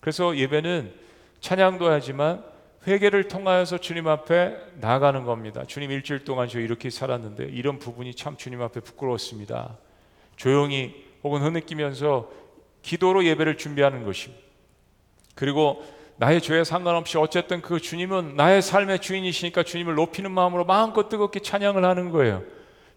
그래서 0.00 0.36
예배는 0.36 0.92
찬양도 1.40 1.88
하지만 1.88 2.44
회개를 2.86 3.28
통하여서 3.28 3.78
주님 3.78 4.08
앞에 4.08 4.56
나가는 4.76 5.24
겁니다. 5.24 5.64
주님 5.66 5.90
일주일 5.90 6.24
동안 6.24 6.48
저 6.48 6.60
이렇게 6.60 6.90
살았는데 6.90 7.44
이런 7.52 7.78
부분이 7.78 8.14
참 8.14 8.36
주님 8.36 8.62
앞에 8.62 8.80
부끄러웠습니다. 8.80 9.76
조용히 10.36 11.04
혹은 11.22 11.42
흐느끼면서 11.42 12.30
기도로 12.82 13.24
예배를 13.24 13.58
준비하는 13.58 14.04
것입니다. 14.04 14.42
그리고 15.34 15.84
나의 16.16 16.40
죄에 16.40 16.64
상관없이 16.64 17.16
어쨌든 17.18 17.60
그 17.60 17.80
주님은 17.80 18.36
나의 18.36 18.62
삶의 18.62 19.00
주인이시니까 19.00 19.62
주님을 19.62 19.94
높이는 19.94 20.30
마음으로 20.30 20.64
마음껏 20.64 21.08
뜨겁게 21.08 21.40
찬양을 21.40 21.84
하는 21.84 22.10
거예요. 22.10 22.42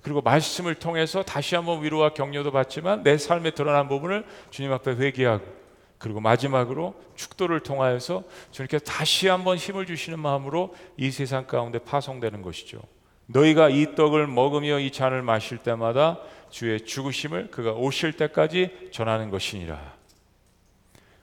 그리고 0.02 0.22
말씀을 0.22 0.76
통해서 0.76 1.22
다시 1.22 1.56
한번 1.56 1.84
위로와 1.84 2.14
격려도 2.14 2.52
받지만 2.52 3.04
내 3.04 3.18
삶에 3.18 3.52
드러난 3.52 3.88
부분을 3.88 4.26
주님 4.50 4.72
앞에 4.72 4.92
회개하고 4.92 5.61
그리고 6.02 6.20
마지막으로 6.20 6.96
축도를 7.16 7.60
통하여서 7.60 8.24
주님께서 8.50 8.84
다시 8.84 9.28
한번 9.28 9.58
힘을 9.58 9.86
주시는 9.86 10.20
마음으로 10.20 10.74
이 10.98 11.12
세상 11.12 11.46
가운데 11.46 11.78
파송되는 11.78 12.42
것이죠. 12.42 12.82
너희가 13.28 13.70
이 13.70 13.94
떡을 13.96 14.26
먹으며 14.26 14.80
이 14.80 14.92
잔을 14.92 15.22
마실 15.22 15.60
때마다 15.60 16.20
주의 16.50 16.82
죽으심을 16.82 17.52
그가 17.52 17.74
오실 17.74 18.14
때까지 18.14 18.90
전하는 18.92 19.30
것이니라. 19.30 19.94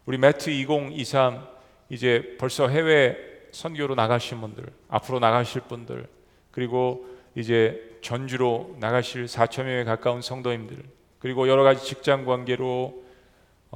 우리 0.07 0.17
매트 0.17 0.49
2023 0.51 1.45
이제 1.91 2.37
벌써 2.39 2.69
해외 2.69 3.17
선교로 3.51 3.97
나가신 3.97 4.41
분들, 4.41 4.65
앞으로 4.89 5.19
나가실 5.19 5.63
분들, 5.63 6.07
그리고 6.53 7.05
이제 7.35 7.99
전주로 8.01 8.77
나가실 8.79 9.25
4천 9.25 9.65
명에 9.65 9.85
가까운 9.85 10.23
성도님들, 10.23 10.85
그리고 11.19 11.49
여러 11.49 11.65
가지 11.65 11.85
직장 11.85 12.25
관계로 12.25 12.95
어, 12.95 13.08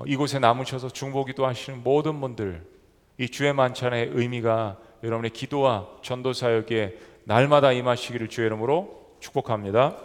이곳에 0.07 0.39
남으셔서 0.39 0.91
중보기도 0.91 1.47
하시는 1.47 1.83
모든 1.83 2.21
분들, 2.21 2.67
이 3.19 3.29
주의 3.29 3.53
만찬의 3.53 4.11
의미가 4.13 4.79
여러분의 5.03 5.31
기도와 5.31 5.89
전도 6.03 6.33
사역에 6.33 6.99
날마다 7.25 7.73
임하시기를 7.73 8.29
주의 8.29 8.47
이름으로 8.47 9.17
축복합니다. 9.21 9.97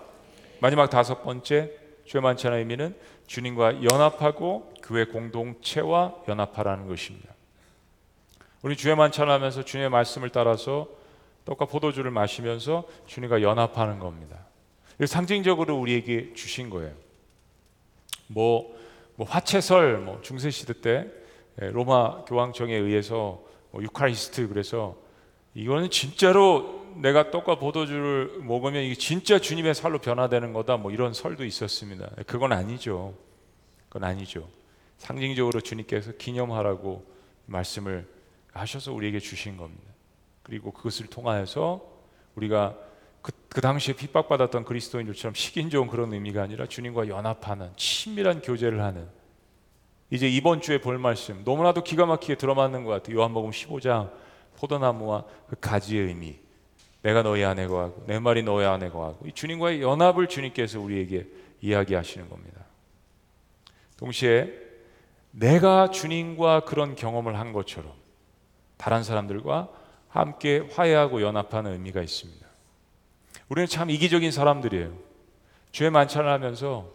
마지막 0.60 0.90
다섯 0.90 1.24
번째 1.24 1.72
주의 2.06 2.22
만찬의 2.22 2.60
의미는 2.60 2.96
주님과 3.28 3.84
연합하고 3.84 4.74
교회 4.84 5.06
공동체와 5.06 6.16
연합하라는 6.28 6.88
것입니다. 6.88 7.34
우리 8.62 8.76
주의 8.76 8.96
만찬하면서 8.96 9.66
주님의 9.66 9.90
말씀을 9.90 10.30
따라서 10.30 10.88
떡과 11.46 11.66
포도주를 11.66 12.12
마시면서 12.12 12.86
주님과 13.06 13.42
연합하는 13.42 14.00
겁니다. 14.00 14.38
상징적으로 15.06 15.78
우리에게 15.78 16.34
주신 16.34 16.70
거예요. 16.70 16.94
뭐, 18.28 18.77
뭐 19.18 19.28
화채설 19.28 19.98
뭐 19.98 20.22
중세 20.22 20.52
시대 20.52 20.80
때 20.80 21.12
예, 21.62 21.70
로마 21.72 22.24
교황청에 22.26 22.74
의해서 22.74 23.44
뭐 23.72 23.82
유카리스트 23.82 24.48
그래서 24.48 24.96
이거는 25.56 25.90
진짜로 25.90 26.86
내가 26.96 27.32
떡과 27.32 27.58
포도주를 27.58 28.40
먹으면 28.44 28.84
이게 28.84 28.94
진짜 28.94 29.40
주님의 29.40 29.74
살로 29.74 30.00
변화되는 30.00 30.54
거다 30.54 30.78
뭐 30.78 30.92
이런 30.92 31.14
설도 31.14 31.46
있었습니다. 31.46 32.10
그건 32.28 32.54
아니죠. 32.54 33.16
그건 33.90 34.04
아니죠. 34.04 34.48
상징적으로 34.98 35.62
주님께서 35.62 36.14
기념하라고 36.14 37.04
말씀을 37.48 38.08
하셔서 38.54 38.94
우리에게 38.94 39.20
주신 39.20 39.58
겁니다. 39.58 39.84
그리고 40.44 40.72
그것을 40.72 41.08
통하여서 41.08 41.82
우리가 42.36 42.78
그, 43.50 43.56
그 43.56 43.62
당시에 43.62 43.96
핍박받았던 43.96 44.66
그리스도인들처럼 44.66 45.34
식인 45.34 45.70
좋은 45.70 45.88
그런 45.88 46.14
의미가 46.14 46.44
아니라 46.44 46.66
주님과 46.66 47.08
연합하는 47.08 47.72
친밀한 47.76 48.42
교제를 48.42 48.82
하는 48.82 49.08
이제 50.10 50.28
이번 50.28 50.62
주에 50.62 50.80
볼 50.80 50.98
말씀 50.98 51.42
너무나도 51.44 51.84
기가 51.84 52.06
막히게 52.06 52.36
들어맞는 52.36 52.84
것 52.84 52.92
같아요. 52.92 53.18
요한복음 53.18 53.52
15장 53.52 54.12
포도나무와 54.58 55.26
그 55.50 55.56
가지의 55.60 56.08
의미. 56.08 56.40
내가 57.02 57.24
너희 57.24 57.44
안에 57.44 57.68
거하고 57.68 58.04
내 58.08 58.20
말이 58.20 58.44
너희 58.44 58.66
안에 58.66 58.90
거하고 58.90 59.28
이 59.28 59.32
주님과의 59.32 59.82
연합을 59.82 60.28
주님께서 60.28 60.80
우리에게 60.80 61.28
이야기하시는 61.62 62.30
겁니다. 62.30 62.66
동시에 63.98 64.52
내가 65.32 65.90
주님과 65.92 66.62
그런 66.62 66.96
경험을 66.96 67.38
한 67.38 67.54
것처럼 67.54 67.94
다른 68.78 69.04
사람들과 69.04 69.70
함께 70.08 70.68
화해하고 70.72 71.22
연합하는 71.22 71.74
의미가 71.74 72.02
있습니다. 72.02 72.47
우리는 73.50 73.68
참 73.68 73.90
이기적인 73.90 74.32
사람들이에요. 74.32 74.92
주의 75.72 75.90
만찬을 75.90 76.30
하면서 76.30 76.90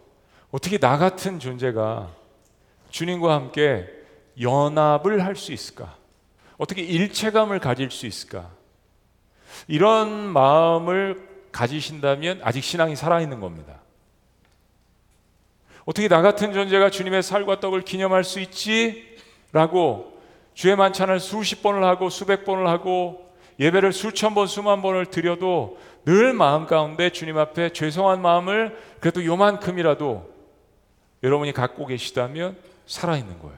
어떻게 0.51 0.77
나 0.77 0.97
같은 0.97 1.39
존재가 1.39 2.11
주님과 2.89 3.33
함께 3.33 3.87
연합을 4.39 5.23
할 5.23 5.35
수 5.35 5.51
있을까? 5.51 5.95
어떻게 6.57 6.81
일체감을 6.81 7.59
가질 7.59 7.89
수 7.91 8.05
있을까? 8.05 8.51
이런 9.67 10.09
마음을 10.11 11.27
가지신다면 11.51 12.41
아직 12.43 12.63
신앙이 12.63 12.95
살아있는 12.95 13.39
겁니다. 13.39 13.81
어떻게 15.85 16.07
나 16.07 16.21
같은 16.21 16.53
존재가 16.53 16.89
주님의 16.89 17.23
살과 17.23 17.59
떡을 17.59 17.81
기념할 17.81 18.23
수 18.23 18.39
있지? 18.39 19.17
라고 19.51 20.21
주의 20.53 20.75
만찬을 20.75 21.19
수십 21.19 21.61
번을 21.61 21.83
하고 21.83 22.09
수백 22.09 22.45
번을 22.45 22.67
하고 22.67 23.22
예배를 23.59 23.93
수천 23.93 24.33
번, 24.35 24.47
수만 24.47 24.81
번을 24.81 25.07
드려도 25.07 25.77
늘 26.05 26.33
마음 26.33 26.65
가운데 26.65 27.09
주님 27.09 27.37
앞에 27.37 27.69
죄송한 27.69 28.21
마음을 28.21 28.77
그래도 28.99 29.23
요만큼이라도 29.23 30.31
여러분이 31.23 31.53
갖고 31.53 31.85
계시다면 31.85 32.57
살아있는 32.85 33.39
거예요. 33.39 33.57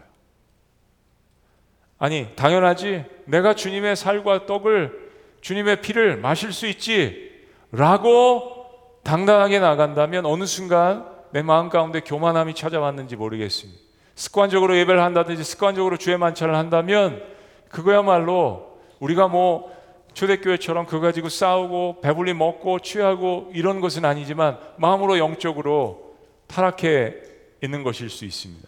아니, 1.98 2.36
당연하지. 2.36 3.06
내가 3.26 3.56
주님의 3.56 3.96
살과 3.96 4.46
떡을 4.46 5.06
주님의 5.42 5.82
피를 5.82 6.18
마실 6.18 6.52
수 6.52 6.68
있지. 6.68 7.32
라고 7.72 8.66
당당하게 9.04 9.60
나간다면 9.60 10.26
어느 10.26 10.46
순간 10.46 11.06
내 11.32 11.42
마음 11.42 11.70
가운데 11.70 12.00
교만함이 12.00 12.56
찾아왔는지 12.56 13.16
모르겠습니다. 13.16 13.80
습관적으로 14.16 14.78
예배를 14.78 15.02
한다든지 15.02 15.44
습관적으로 15.44 15.98
주의 15.98 16.18
만찬을 16.18 16.56
한다면 16.56 17.22
그거야말로 17.70 18.80
우리가 19.00 19.28
뭐 19.28 19.75
초대교회처럼 20.16 20.86
그거 20.86 21.02
가지고 21.02 21.30
싸우고 21.30 22.02
배불리 22.02 22.34
먹고 22.34 22.80
취하고 22.80 23.52
이런 23.54 23.82
것은 23.82 24.06
아니지만 24.06 24.58
마음으로 24.78 25.20
영적으로 25.20 26.16
타락해 26.48 27.16
있는 27.62 27.84
것일 27.84 28.10
수 28.10 28.26
있습니다. 28.26 28.68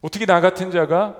어떻게 0.00 0.26
나 0.26 0.40
같은 0.40 0.70
자가 0.70 1.16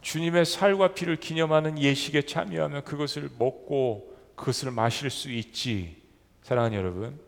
주님의 0.00 0.44
살과 0.44 0.94
피를 0.94 1.16
기념하는 1.16 1.78
예식에 1.78 2.22
참여하면 2.22 2.84
그것을 2.84 3.28
먹고 3.38 4.16
그것을 4.36 4.70
마실 4.70 5.10
수 5.10 5.30
있지. 5.30 6.00
사랑하는 6.42 6.78
여러분. 6.78 7.18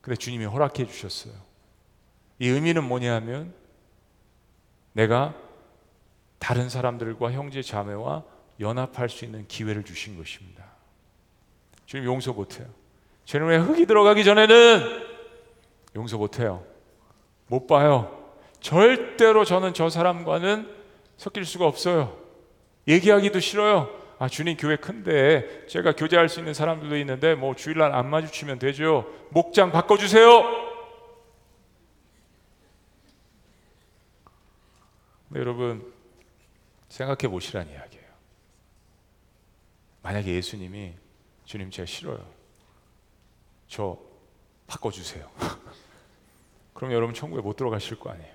근데 0.00 0.16
주님이 0.16 0.46
허락해 0.46 0.86
주셨어요. 0.86 1.34
이 2.40 2.48
의미는 2.48 2.82
뭐냐면 2.84 3.54
내가 4.92 5.34
다른 6.38 6.68
사람들과 6.68 7.30
형제 7.32 7.62
자매와 7.62 8.24
연합할 8.60 9.08
수 9.08 9.24
있는 9.24 9.46
기회를 9.48 9.84
주신 9.84 10.16
것입니다. 10.16 10.64
주님 11.86 12.06
용서 12.06 12.32
못해요. 12.32 12.66
저는 13.24 13.46
왜 13.46 13.56
흙이 13.56 13.86
들어가기 13.86 14.24
전에는 14.24 15.06
용서 15.96 16.16
못해요. 16.16 16.64
못 17.48 17.66
봐요. 17.66 18.34
절대로 18.60 19.44
저는 19.44 19.74
저 19.74 19.88
사람과는 19.88 20.74
섞일 21.16 21.44
수가 21.44 21.66
없어요. 21.66 22.16
얘기하기도 22.88 23.40
싫어요. 23.40 23.90
아, 24.18 24.28
주님 24.28 24.56
교회 24.56 24.76
큰데 24.76 25.66
제가 25.66 25.92
교제할 25.92 26.28
수 26.28 26.40
있는 26.40 26.54
사람들도 26.54 26.96
있는데 26.98 27.34
뭐 27.34 27.54
주일날 27.54 27.94
안 27.94 28.08
마주치면 28.08 28.58
되죠. 28.58 29.12
목장 29.30 29.70
바꿔주세요. 29.72 30.66
네, 35.28 35.40
여러분 35.40 35.92
생각해 36.88 37.28
보시란 37.28 37.68
이야기예요. 37.68 37.95
만약에 40.06 40.36
예수님이 40.36 40.94
주님 41.46 41.68
제가 41.68 41.84
싫어요. 41.84 42.24
저 43.66 43.98
바꿔주세요. 44.68 45.28
그럼 46.74 46.92
여러분 46.92 47.12
천국에 47.12 47.42
못 47.42 47.56
들어가실 47.56 47.98
거 47.98 48.10
아니에요. 48.10 48.32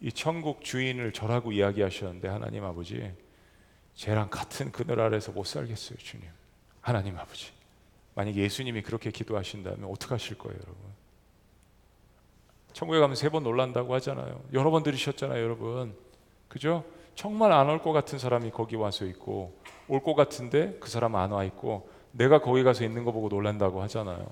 이 0.00 0.12
천국 0.12 0.62
주인을 0.62 1.12
저라고 1.12 1.50
이야기하셨는데 1.50 2.28
하나님 2.28 2.62
아버지 2.62 3.12
쟤랑 3.96 4.30
같은 4.30 4.70
그늘 4.70 5.00
아래서 5.00 5.32
못 5.32 5.44
살겠어요 5.44 5.98
주님 5.98 6.28
하나님 6.80 7.18
아버지 7.18 7.50
만약 8.14 8.36
예수님이 8.36 8.82
그렇게 8.82 9.10
기도하신다면 9.10 9.90
어떻게 9.90 10.14
하실 10.14 10.38
거예요 10.38 10.56
여러분 10.56 10.84
천국에 12.74 13.00
가면 13.00 13.16
세 13.16 13.28
번 13.30 13.42
놀란다고 13.42 13.92
하잖아요 13.94 14.40
여러 14.52 14.70
번 14.70 14.84
들으셨잖아요 14.84 15.42
여러분 15.42 15.96
그죠? 16.46 16.84
정말 17.18 17.50
안 17.50 17.68
올 17.68 17.80
것 17.82 17.90
같은 17.92 18.16
사람이 18.16 18.52
거기 18.52 18.76
와서 18.76 19.04
있고 19.04 19.52
올 19.88 20.00
것 20.04 20.14
같은데 20.14 20.76
그 20.78 20.88
사람 20.88 21.16
안 21.16 21.32
와 21.32 21.42
있고 21.42 21.90
내가 22.12 22.40
거기 22.40 22.62
가서 22.62 22.84
있는 22.84 23.02
거 23.04 23.10
보고 23.10 23.28
놀란다고 23.28 23.82
하잖아요 23.82 24.24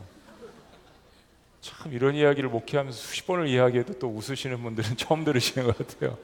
참 1.60 1.92
이런 1.92 2.14
이야기를 2.14 2.48
목회하면서 2.48 2.96
수십 2.96 3.26
번을 3.26 3.48
이야기해도 3.48 3.98
또 3.98 4.08
웃으시는 4.08 4.62
분들은 4.62 4.94
처음 5.02 5.24
들으시는 5.24 5.66
것 5.66 5.76
같아요. 5.76 6.16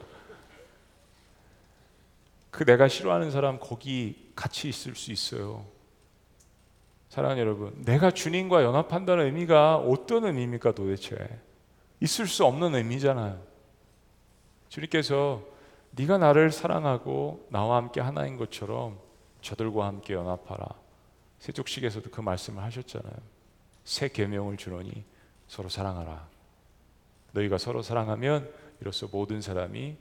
그 2.49 2.63
내가 2.63 2.87
싫어하는 2.87 3.29
사람 3.29 3.59
거기 3.59 4.31
같이 4.33 4.69
있을 4.69 4.95
수 4.95 5.11
있어요. 5.11 5.65
사랑하는 7.09 7.41
여러분, 7.41 7.73
내가 7.83 8.11
주님과 8.11 8.63
연합한다는 8.63 9.25
의미가 9.25 9.79
어떤 9.79 10.23
의미입니까 10.23 10.71
도대체? 10.73 11.17
있을 11.99 12.25
수 12.25 12.45
없는 12.45 12.75
의미잖아요. 12.75 13.37
주님께서 14.69 15.52
네가 15.95 16.17
나를 16.17 16.51
사랑하고 16.51 17.47
나와 17.51 17.77
함께 17.77 18.01
하나인 18.01 18.37
것처럼 18.37 18.99
저들과 19.41 19.85
함께 19.85 20.13
연합하라. 20.13 20.67
세족식에서도 21.39 22.09
그 22.09 22.21
말씀을 22.21 22.63
하셨잖아요. 22.63 23.13
새 23.83 24.07
계명을 24.07 24.57
주노니 24.57 25.03
서로 25.47 25.69
사랑하라. 25.69 26.27
너희가 27.33 27.57
서로 27.57 27.81
사랑하면 27.81 28.51
이로써 28.81 29.07
모든 29.11 29.41
사람이 29.41 29.97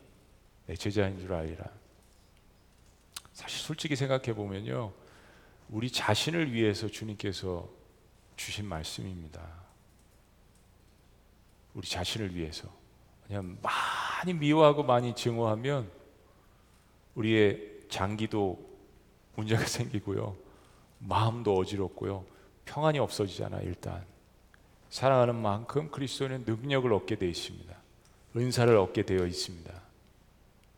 내 0.67 0.77
제자인 0.77 1.19
줄 1.19 1.33
알리라. 1.33 1.65
사실 3.33 3.61
솔직히 3.61 3.97
생각해 3.97 4.35
보면요. 4.35 4.93
우리 5.69 5.91
자신을 5.91 6.53
위해서 6.53 6.89
주님께서 6.89 7.69
주신 8.37 8.67
말씀입니다. 8.67 9.43
우리 11.75 11.87
자신을 11.87 12.35
위해서. 12.35 12.82
그냥 13.33 13.57
많이 13.63 14.35
미워하고 14.35 14.83
많이 14.83 15.15
증오하면 15.15 15.91
우리의 17.15 17.81
장기도 17.89 18.63
문제가 19.37 19.65
생기고요. 19.65 20.37
마음도 20.99 21.55
어지럽고요. 21.57 22.27
평안이 22.67 22.99
없어지잖아, 22.99 23.61
일단. 23.63 24.05
사랑하는 24.91 25.35
만큼 25.35 25.91
그리스도는 25.91 26.45
능력을 26.45 26.93
얻게 26.93 27.17
되어 27.17 27.31
있습니다. 27.31 27.75
은사를 28.37 28.77
얻게 28.77 29.03
되어 29.03 29.25
있습니다. 29.27 29.73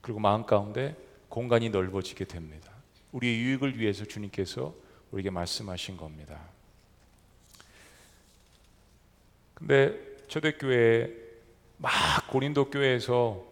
그리고 0.01 0.21
마음 0.21 0.47
가운데 0.47 0.97
공간이 1.29 1.71
넓어지게 1.71 2.27
됩니다. 2.27 2.71
우리의 3.11 3.37
유익을 3.41 3.81
위해서 3.81 4.05
주님께서 4.05 4.73
우리에게 5.11 5.31
말씀하신 5.31 5.97
겁니다. 5.97 6.41
근데 9.55 9.99
초대교회 10.29 11.24
막 11.77 11.93
고린도 12.31 12.71
교회에서 12.71 13.43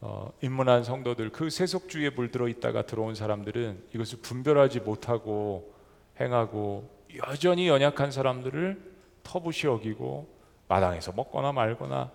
어, 0.00 0.32
입문한 0.42 0.82
성도들 0.82 1.30
그 1.30 1.48
세속주의에 1.48 2.10
물들어 2.10 2.48
있다가 2.48 2.86
들어온 2.86 3.14
사람들은 3.14 3.84
이것을 3.94 4.18
분별하지 4.20 4.80
못하고 4.80 5.72
행하고 6.20 6.90
여전히 7.26 7.68
연약한 7.68 8.10
사람들을 8.10 8.92
터부시 9.22 9.68
여기고 9.68 10.28
마당에서 10.66 11.12
먹거나 11.12 11.52
말거나 11.52 12.10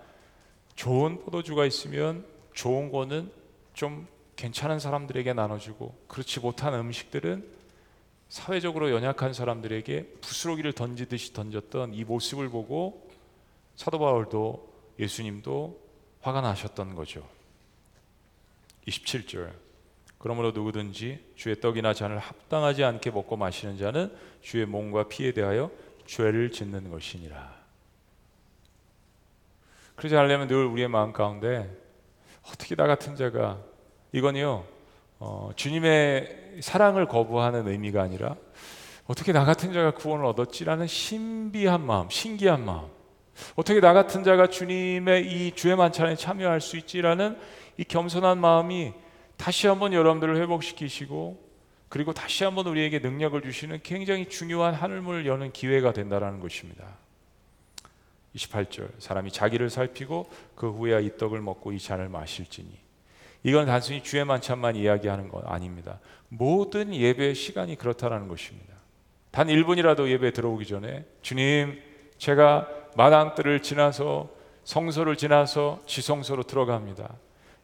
좋은 0.76 1.20
포도주가 1.20 1.66
있으면 1.66 2.26
좋은 2.54 2.92
거는 2.92 3.32
좀 3.74 4.08
괜찮은 4.36 4.80
사람들에게 4.80 5.34
나눠주고 5.34 5.96
그렇지 6.08 6.40
못한 6.42 6.74
음식들은 6.74 7.48
사회적으로 8.30 8.92
연약한 8.92 9.34
사람들에게 9.34 10.18
부스러기를 10.22 10.74
던지듯이 10.74 11.34
던졌던 11.34 11.94
이 11.94 12.04
모습을 12.04 12.50
보고 12.50 13.08
사도 13.76 14.00
바울도 14.00 14.77
예수님도 15.00 15.80
화가 16.22 16.42
나셨던 16.42 16.96
거죠. 16.96 17.28
27절. 18.88 19.52
그러므로 20.18 20.52
누구든지 20.52 21.34
주의 21.36 21.60
떡이나 21.60 21.94
잔을 21.94 22.18
합당하지 22.18 22.84
않게 22.84 23.12
먹고 23.12 23.38
마시는 23.38 23.78
자는 23.78 24.16
주의 24.42 24.66
몸과 24.66 25.08
피에 25.08 25.32
대하여 25.32 25.70
죄를 26.06 26.52
짓는 26.52 26.90
것이니라. 26.90 27.56
그러지 29.96 30.16
않으려면 30.16 30.48
늘 30.48 30.66
우리의 30.66 30.88
마음 30.88 31.12
가운데 31.12 31.70
어떻게 32.44 32.76
나 32.76 32.88
같은 32.88 33.16
자가 33.16 33.60
이건요 34.12 34.64
어, 35.20 35.50
주님의 35.56 36.60
사랑을 36.62 37.08
거부하는 37.08 37.68
의미가 37.68 38.02
아니라 38.02 38.36
어떻게 39.08 39.32
나 39.32 39.46
같은 39.46 39.74
자가 39.74 39.92
구원을 39.92 40.26
얻었지라는 40.26 40.88
신비한 40.88 41.86
마음, 41.86 42.10
신기한 42.10 42.64
마음. 42.64 42.97
어떻게 43.56 43.80
나 43.80 43.94
같은 43.94 44.24
자가 44.24 44.48
주님의 44.48 45.28
이 45.28 45.52
주의 45.52 45.76
만찬에 45.76 46.16
참여할 46.16 46.62
수 46.62 46.78
있지라는 46.78 47.38
이 47.78 47.84
겸손한 47.84 48.40
마음이 48.40 48.94
다시 49.38 49.68
한번 49.68 49.94
여러분들을 49.94 50.38
회복시키시고 50.38 51.48
그리고 51.90 52.14
다시 52.14 52.44
한번 52.44 52.68
우리에게 52.68 53.00
능력을 53.00 53.42
주시는 53.42 53.80
굉장히 53.84 54.28
중요한 54.28 54.74
하늘문을 54.74 55.26
여는 55.26 55.54
기회가 55.54 55.94
된다라는 55.94 56.40
것입니다. 56.40 56.98
28절 58.36 58.90
사람이 59.00 59.32
자기를 59.32 59.70
살피고 59.70 60.30
그 60.56 60.70
후에야 60.70 61.00
이 61.00 61.18
떡을 61.18 61.42
먹고 61.42 61.72
이 61.72 61.80
잔을 61.80 62.10
마실지니 62.10 62.70
이건 63.44 63.66
단순히 63.66 64.04
주의 64.04 64.26
만찬만 64.26 64.76
이야기하는 64.76 65.30
건 65.30 65.44
아닙니다. 65.46 66.00
모든 66.30 66.94
예배 66.94 67.34
시간이 67.34 67.78
그렇다라는 67.78 68.28
것입니다. 68.28 68.74
단 69.32 69.48
1분이라도 69.48 70.10
예배 70.10 70.34
들어오기 70.34 70.66
전에 70.66 71.06
주님 71.22 71.80
제가 72.18 72.68
마당들을 72.98 73.62
지나서 73.62 74.28
성소를 74.64 75.18
지나서 75.18 75.80
지성소로 75.86 76.44
들어갑니다. 76.44 77.16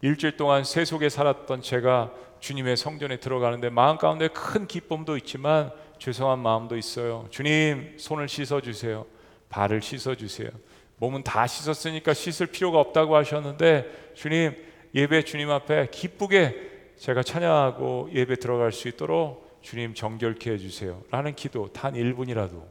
일주일 0.02 0.38
동안 0.38 0.63
세속에 0.63 1.10
살았던 1.10 1.63
제가 1.63 2.12
주님의 2.39 2.78
성전에 2.78 3.17
들어가는데 3.17 3.69
마음 3.69 3.98
가운데 3.98 4.28
큰 4.28 4.67
기쁨도 4.67 5.17
있지만 5.17 5.72
죄송한 5.98 6.38
마음도 6.38 6.78
있어요. 6.78 7.26
주님 7.32 7.96
손을 7.98 8.30
씻어 8.30 8.62
주세요. 8.62 9.08
발을 9.50 9.82
씻어 9.82 10.13
주세요. 10.13 10.50
몸은 10.98 11.24
다 11.24 11.48
씻었으니까 11.48 12.13
씻을 12.13 12.48
필요가 12.48 12.80
없다고 12.80 13.15
하셨는데 13.15 14.12
주님 14.13 14.56
예배 14.93 15.24
주님 15.24 15.50
앞에 15.50 15.88
기쁘게 15.89 16.93
제가 16.98 17.24
찬양하고 17.24 18.10
예배 18.13 18.36
들어갈 18.36 18.72
수 18.72 18.88
있도록 18.88 19.60
주님 19.62 19.96
정결케 19.96 20.52
해 20.52 20.58
주세요. 20.60 21.02
라는 21.10 21.34
기도 21.34 21.74
단 21.74 21.96
1분이라도 21.96 22.63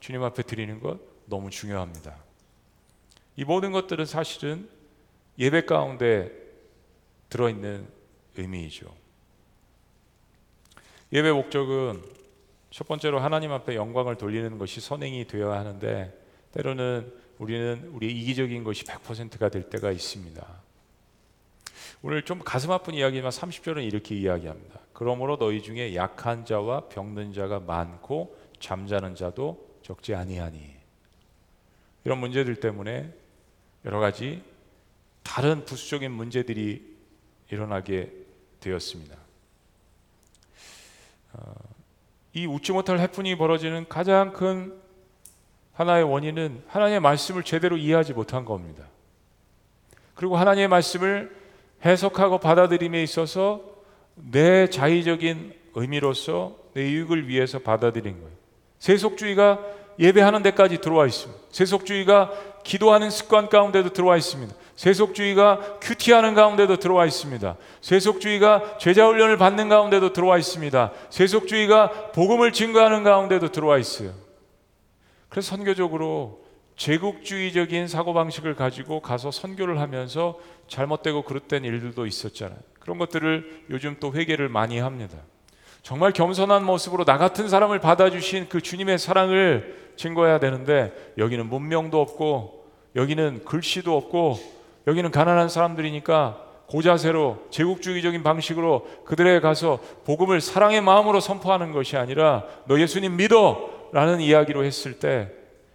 주님 0.00 0.22
앞에 0.22 0.44
드리는 0.44 0.80
것 0.80 1.09
너무 1.30 1.48
중요합니다. 1.48 2.14
이 3.36 3.44
모든 3.44 3.72
것들은 3.72 4.04
사실은 4.04 4.68
예배 5.38 5.64
가운데 5.64 6.30
들어있는 7.30 7.88
의미이죠. 8.36 8.94
예배 11.12 11.32
목적은 11.32 12.02
첫 12.70 12.86
번째로 12.86 13.18
하나님 13.18 13.52
앞에 13.52 13.74
영광을 13.74 14.16
돌리는 14.16 14.58
것이 14.58 14.80
선행이 14.80 15.26
되어야 15.26 15.58
하는데 15.58 16.16
때로는 16.52 17.12
우리는 17.38 17.90
우리의 17.94 18.12
이기적인 18.18 18.62
것이 18.64 18.84
100%가 18.84 19.48
될 19.48 19.70
때가 19.70 19.90
있습니다. 19.90 20.46
오늘 22.02 22.22
좀 22.22 22.38
가슴 22.40 22.70
아픈 22.70 22.94
이야기지만 22.94 23.30
30절은 23.30 23.84
이렇게 23.84 24.14
이야기합니다. 24.14 24.80
그러므로 24.92 25.38
너희 25.38 25.62
중에 25.62 25.94
약한 25.94 26.44
자와 26.44 26.88
병든 26.88 27.32
자가 27.32 27.60
많고 27.60 28.36
잠자는 28.58 29.14
자도 29.14 29.78
적지 29.82 30.14
아니하니 30.14 30.79
이런 32.04 32.18
문제들 32.18 32.56
때문에 32.56 33.12
여러 33.84 34.00
가지 34.00 34.42
다른 35.22 35.64
부수적인 35.64 36.10
문제들이 36.10 36.96
일어나게 37.50 38.12
되었습니다. 38.60 39.16
어, 41.32 41.54
이 42.32 42.46
웃지 42.46 42.72
못할 42.72 42.98
해프닝이 42.98 43.36
벌어지는 43.36 43.88
가장 43.88 44.32
큰 44.32 44.74
하나의 45.72 46.04
원인은 46.04 46.64
하나님의 46.68 47.00
말씀을 47.00 47.42
제대로 47.42 47.76
이해하지 47.76 48.12
못한 48.12 48.44
겁니다. 48.44 48.86
그리고 50.14 50.36
하나님의 50.36 50.68
말씀을 50.68 51.34
해석하고 51.84 52.38
받아들임에 52.38 53.02
있어서 53.02 53.64
내 54.14 54.68
자의적인 54.68 55.54
의미로서 55.74 56.58
내 56.74 56.86
이익을 56.90 57.28
위해서 57.28 57.58
받아들인 57.58 58.20
거예요. 58.20 58.36
세속주의가 58.78 59.79
예배하는 59.98 60.42
데까지 60.42 60.78
들어와 60.78 61.06
있습니다. 61.06 61.40
세속주의가 61.50 62.30
기도하는 62.62 63.10
습관 63.10 63.48
가운데도 63.48 63.92
들어와 63.92 64.16
있습니다. 64.16 64.54
세속주의가 64.76 65.78
큐티하는 65.80 66.34
가운데도 66.34 66.76
들어와 66.78 67.06
있습니다. 67.06 67.56
세속주의가 67.80 68.78
제자 68.78 69.06
훈련을 69.06 69.36
받는 69.36 69.68
가운데도 69.68 70.12
들어와 70.12 70.38
있습니다. 70.38 70.92
세속주의가 71.10 72.12
복음을 72.12 72.52
증거하는 72.52 73.02
가운데도 73.02 73.48
들어와 73.48 73.78
있어요. 73.78 74.12
그래서 75.28 75.54
선교적으로 75.56 76.40
제국주의적인 76.76 77.88
사고방식을 77.88 78.54
가지고 78.54 79.00
가서 79.00 79.30
선교를 79.30 79.80
하면서 79.80 80.38
잘못되고 80.66 81.22
그릇된 81.22 81.64
일들도 81.64 82.06
있었잖아요. 82.06 82.58
그런 82.78 82.96
것들을 82.96 83.66
요즘 83.70 83.96
또 84.00 84.14
회개를 84.14 84.48
많이 84.48 84.78
합니다. 84.78 85.18
정말 85.82 86.12
겸손한 86.12 86.64
모습으로 86.64 87.04
나 87.04 87.18
같은 87.18 87.48
사람을 87.48 87.78
받아주신 87.80 88.48
그 88.48 88.60
주님의 88.60 88.98
사랑을 88.98 89.92
증거해야 89.96 90.38
되는데 90.38 90.92
여기는 91.18 91.46
문명도 91.46 92.00
없고 92.00 92.64
여기는 92.96 93.44
글씨도 93.44 93.96
없고 93.96 94.38
여기는 94.86 95.10
가난한 95.10 95.48
사람들이니까 95.48 96.46
고자세로 96.66 97.46
제국주의적인 97.50 98.22
방식으로 98.22 98.86
그들에게 99.04 99.40
가서 99.40 99.80
복음을 100.04 100.40
사랑의 100.40 100.80
마음으로 100.80 101.20
선포하는 101.20 101.72
것이 101.72 101.96
아니라 101.96 102.44
너 102.66 102.78
예수님 102.78 103.16
믿어 103.16 103.88
라는 103.92 104.20
이야기로 104.20 104.64
했을 104.64 104.98
때 104.98 105.32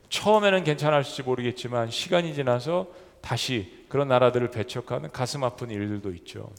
처음에는 0.10 0.63
괜찮을지 0.63 1.23
모르겠지만 1.23 1.92
시간이 1.92 2.34
지나서 2.34 2.88
다시 3.19 3.86
그런 3.90 4.08
나라들을 4.08 4.52
배척하는 4.52 5.12
가슴 5.12 5.44
아픈 5.44 5.69
일들도 5.69 6.12
있죠. 6.13 6.50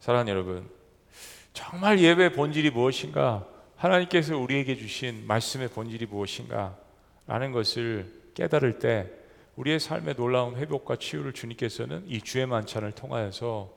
사랑하는 0.00 0.32
여러분, 0.32 0.68
정말 1.52 2.00
예배의 2.00 2.32
본질이 2.32 2.70
무엇인가? 2.70 3.46
하나님께서 3.76 4.38
우리에게 4.38 4.76
주신 4.76 5.26
말씀의 5.26 5.68
본질이 5.68 6.06
무엇인가? 6.06 6.76
라는 7.26 7.52
것을 7.52 8.12
깨달을 8.34 8.78
때 8.78 9.10
우리의 9.56 9.80
삶의 9.80 10.14
놀라운 10.16 10.56
회복과 10.56 10.96
치유를 10.96 11.32
주님께서는 11.32 12.04
이 12.06 12.20
주의 12.20 12.46
만찬을 12.46 12.92
통하여서 12.92 13.72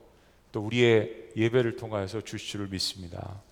또 0.52 0.60
우리의 0.60 1.32
예배를 1.36 1.76
통하여서 1.76 2.22
주실 2.22 2.60
줄 2.60 2.68
믿습니다. 2.68 3.42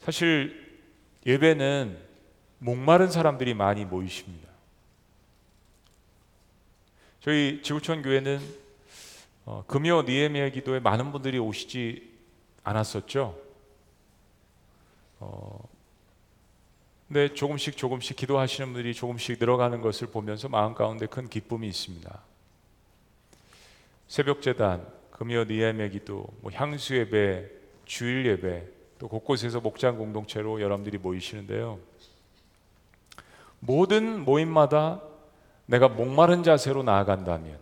사실 0.00 0.80
예배는 1.26 1.98
목마른 2.58 3.10
사람들이 3.10 3.52
많이 3.52 3.84
모이십니다. 3.84 4.48
저희 7.20 7.60
지구촌 7.62 8.02
교회는 8.02 8.40
어, 9.44 9.64
금요 9.66 10.02
니에미아 10.02 10.48
기도에 10.50 10.80
많은 10.80 11.12
분들이 11.12 11.38
오시지 11.38 12.15
않았었죠. 12.66 13.38
어, 15.20 15.68
근데 17.06 17.32
조금씩 17.32 17.76
조금씩 17.76 18.16
기도하시는 18.16 18.72
분들이 18.72 18.92
조금씩 18.92 19.38
늘어가는 19.38 19.80
것을 19.80 20.08
보면서 20.08 20.48
마음 20.48 20.74
가운데 20.74 21.06
큰 21.06 21.28
기쁨이 21.28 21.68
있습니다. 21.68 22.20
새벽 24.08 24.42
재단, 24.42 24.86
금요 25.12 25.44
니엠의 25.44 25.90
기도, 25.90 26.26
뭐 26.40 26.50
향수 26.52 26.96
예배, 26.96 27.48
주일 27.84 28.26
예배, 28.26 28.66
또 28.98 29.08
곳곳에서 29.08 29.60
목장 29.60 29.96
공동체로 29.96 30.60
여러분들이 30.60 30.98
모이시는데요. 30.98 31.78
모든 33.60 34.24
모임마다 34.24 35.00
내가 35.66 35.88
목마른 35.88 36.42
자세로 36.42 36.82
나아간다면 36.82 37.58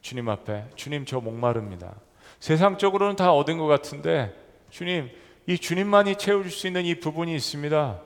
주님 0.00 0.28
앞에 0.28 0.70
주님 0.76 1.04
저 1.04 1.20
목마릅니다. 1.20 1.94
세상적으로는 2.40 3.16
다 3.16 3.32
얻은 3.32 3.58
것 3.58 3.66
같은데 3.66 4.34
주님 4.70 5.10
이 5.46 5.58
주님만이 5.58 6.16
채워줄 6.16 6.50
수 6.50 6.66
있는 6.66 6.84
이 6.84 6.96
부분이 6.96 7.34
있습니다. 7.34 8.00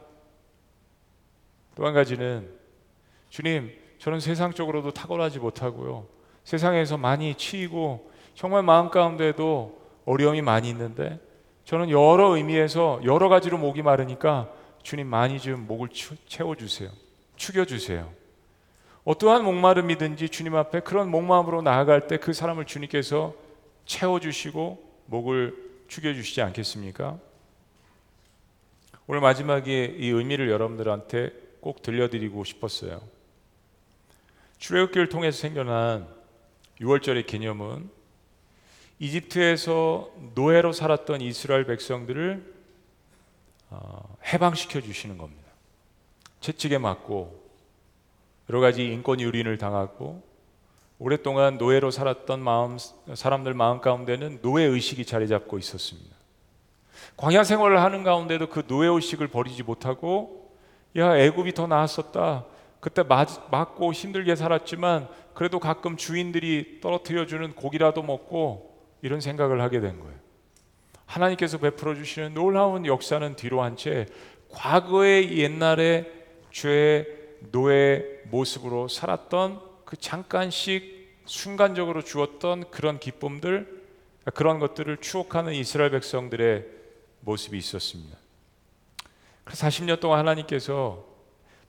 또 1.77 1.85
한 1.85 1.95
가지는 1.95 2.51
주님 3.31 3.73
저는 3.99 4.21
세상적으로도 4.21 4.93
탁월하지 4.93 5.39
못하고요. 5.39 6.07
세상에서 6.45 6.97
많이 6.97 7.35
치이고 7.35 8.11
정말 8.35 8.63
마음 8.63 8.91
가운데도 8.91 9.79
어려움이 10.07 10.43
많이 10.43 10.69
있는데 10.71 11.19
저는 11.65 11.91
여러 11.91 12.37
의미에서 12.37 13.01
여러 13.05 13.29
가지로 13.29 13.59
목이 13.59 13.83
마르니까 13.83 14.51
주님 14.83 15.07
많이 15.07 15.39
좀 15.39 15.67
목을 15.67 15.89
채워주세요. 16.27 16.91
축여주세요. 17.37 18.11
어떠한 19.05 19.45
목마름이든지 19.45 20.29
주님 20.31 20.57
앞에 20.57 20.81
그런 20.81 21.11
목마음으로 21.11 21.63
나아갈 21.63 22.07
때 22.07 22.17
그 22.17 22.33
사람을 22.33 22.65
주님께서 22.67 23.35
채워주시고 23.91 25.03
목을 25.07 25.85
축여주시지 25.89 26.41
않겠습니까? 26.43 27.19
오늘 29.09 29.21
마지막에 29.21 29.97
이 29.99 30.09
의미를 30.09 30.49
여러분들한테 30.49 31.33
꼭 31.61 31.83
들려드리고 31.83 32.45
싶었어요. 32.45 33.03
출애굽기를 34.59 35.09
통해서 35.09 35.39
생겨난 35.41 36.07
6월절의 36.81 37.27
개념은 37.27 37.91
이집트에서 39.01 40.13
노예로 40.37 40.73
살았던 40.73 41.23
이스라엘 41.23 41.65
백성들을 41.65 42.61
어, 43.71 44.17
해방시켜 44.25 44.81
주시는 44.81 45.19
겁니다. 45.19 45.51
채찍에 46.41 46.79
맞고 46.79 47.41
여러 48.49 48.61
가지 48.61 48.85
인권 48.85 49.21
유린을 49.21 49.59
당하고 49.59 50.30
오랫동안 51.01 51.57
노예로 51.57 51.91
살았던 51.91 52.41
마음 52.41 52.77
사람들 53.15 53.55
마음 53.55 53.81
가운데는 53.81 54.41
노예 54.43 54.65
의식이 54.65 55.07
자리 55.07 55.27
잡고 55.29 55.57
있었습니다. 55.59 56.15
광야 57.17 57.43
생활을 57.43 57.81
하는 57.81 58.05
가운데도 58.05 58.51
그 58.51 58.67
노예 58.67 58.89
의식을 58.89 59.29
버리지 59.29 59.63
못하고 59.63 60.53
야 60.99 61.17
애굽이 61.17 61.55
더 61.55 61.67
나았었다. 61.67 62.45
그때 62.81 63.03
맞, 63.03 63.51
맞고 63.51 63.95
힘들게 63.95 64.37
살았지만 64.37 65.09
그래도 65.33 65.59
가끔 65.59 65.97
주인들이 65.97 66.81
떨어뜨려 66.83 67.27
주는 67.27 67.55
고기라도 67.55 68.03
먹고 68.03 68.79
이런 69.01 69.23
생각을 69.23 69.63
하게 69.63 69.81
된 69.81 70.01
거예요. 70.01 70.15
하나님께서 71.07 71.57
베풀어 71.57 71.95
주시는 71.95 72.35
놀라운 72.35 72.85
역사는 72.85 73.37
뒤로 73.37 73.63
한 73.63 73.75
채 73.75 74.05
과거의 74.51 75.39
옛날에 75.39 76.11
죄의 76.51 77.07
노예 77.53 78.05
모습으로 78.31 78.89
살았던 78.89 79.70
그 79.91 79.97
잠깐씩 79.97 81.19
순간적으로 81.25 82.03
주었던 82.03 82.71
그런 82.71 83.01
기쁨들 83.01 83.83
그런 84.35 84.61
것들을 84.61 84.99
추억하는 84.99 85.53
이스라엘 85.53 85.91
백성들의 85.91 86.65
모습이 87.23 87.59
있었습니다. 87.59 88.17
그래서 89.43 89.67
40년 89.67 89.99
동안 89.99 90.21
하나님께서 90.21 91.05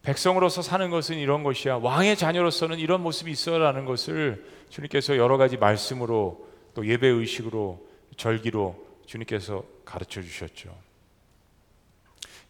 백성으로서 0.03 0.61
사는 0.61 0.91
것은 0.91 1.17
이런 1.17 1.41
것이야. 1.41 1.77
왕의 1.77 2.15
자녀로서는 2.15 2.77
이런 2.77 3.01
모습이 3.01 3.31
있어라는 3.31 3.85
것을 3.85 4.45
주님께서 4.69 5.17
여러 5.17 5.37
가지 5.37 5.57
말씀으로 5.57 6.47
또 6.75 6.85
예배 6.85 7.07
의식으로 7.07 7.87
절기로 8.17 8.87
주님께서 9.07 9.63
가르쳐 9.83 10.21
주셨죠. 10.21 10.77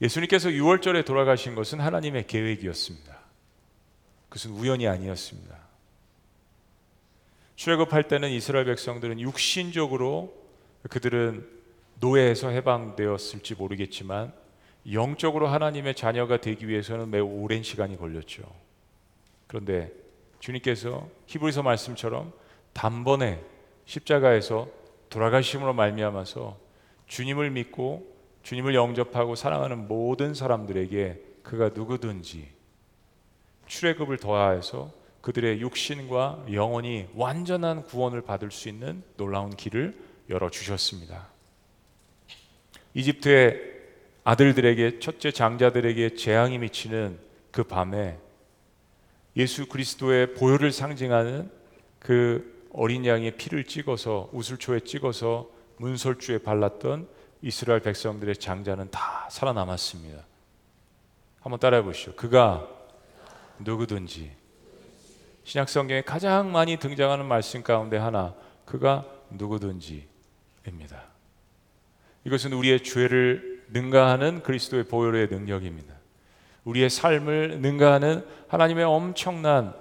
예수님께서 0.02 0.50
6월절에 0.50 1.06
돌아가신 1.06 1.56
것은 1.56 1.80
하나님의 1.80 2.28
계획이었습니다. 2.28 3.20
그것은 4.28 4.52
우연이 4.52 4.88
아니었습니다. 4.88 5.61
출애굽할 7.62 8.08
때는 8.08 8.32
이스라엘 8.32 8.66
백성들은 8.66 9.20
육신적으로 9.20 10.34
그들은 10.90 11.48
노예에서 12.00 12.50
해방되었을지 12.50 13.54
모르겠지만 13.54 14.34
영적으로 14.92 15.48
하나님의 15.48 15.94
자녀가 15.94 16.38
되기 16.38 16.68
위해서는 16.68 17.12
매우 17.12 17.28
오랜 17.28 17.62
시간이 17.62 17.98
걸렸죠. 17.98 18.42
그런데 19.46 19.92
주님께서 20.40 21.08
히브리서 21.28 21.62
말씀처럼 21.62 22.34
단번에 22.74 23.44
십자가에서 23.86 24.68
돌아가심으로 25.12 25.74
말미암아서 25.74 26.58
주님을 27.06 27.52
믿고 27.52 28.12
주님을 28.42 28.74
영접하고 28.74 29.36
사랑하는 29.36 29.88
모든 29.88 30.34
사람들에게 30.34 31.22
그가 31.44 31.70
누구든지 31.76 32.50
출애굽을 33.68 34.18
더하여서 34.18 35.01
그들의 35.22 35.62
육신과 35.62 36.46
영혼이 36.52 37.08
완전한 37.16 37.84
구원을 37.84 38.22
받을 38.22 38.52
수 38.52 38.70
있는 38.70 39.04
놀라운 39.18 39.56
길을 39.56 39.96
열어 40.30 40.50
주셨습니다. 40.50 41.28
이집트의 42.94 43.72
아들들에게 44.24 45.00
첫째 45.00 45.32
장자들에게 45.32 46.16
재앙이 46.16 46.58
미치는 46.58 47.20
그 47.52 47.64
밤에 47.64 48.18
예수 49.38 49.68
그리스도의 49.68 50.34
보혈을 50.34 50.72
상징하는 50.72 51.52
그 52.00 52.68
어린 52.74 53.06
양의 53.06 53.38
피를 53.38 53.66
찍어서 53.66 54.30
우슬초에 54.34 54.82
찍어서 54.82 55.50
문설주에 55.78 56.40
발랐던 56.40 57.08
이스라엘 57.42 57.80
백성들의 57.82 58.38
장자는 58.38 58.92
다 58.92 59.28
살아남았습니다. 59.32 60.26
한번 61.42 61.60
따라해 61.60 61.84
보시죠. 61.84 62.16
그가 62.16 62.68
누구든지 63.60 64.41
신약 65.44 65.70
성경에 65.70 66.02
가장 66.02 66.52
많이 66.52 66.78
등장하는 66.78 67.26
말씀 67.26 67.64
가운데 67.64 67.98
하나 67.98 68.36
그가 68.66 69.06
누구든지입니다. 69.32 70.08
이것은 72.26 72.54
우리의 72.54 72.84
죄를 72.84 73.64
능가하는 73.70 74.44
그리스도의 74.44 74.86
보혈의 74.86 75.28
능력입니다. 75.30 75.96
우리의 76.64 76.90
삶을 76.90 77.62
능가하는 77.62 78.26
하나님의 78.48 78.84
엄청난 78.84 79.74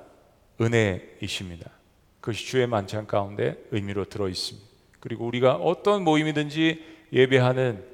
은혜이십니다. 0.60 1.70
그것이 2.20 2.46
주의 2.46 2.66
만찬 2.66 3.06
가운데 3.06 3.56
의미로 3.70 4.04
들어 4.04 4.28
있습니다. 4.28 4.66
그리고 5.00 5.26
우리가 5.26 5.54
어떤 5.56 6.04
모임이든지 6.04 6.84
예배하는 7.12 7.84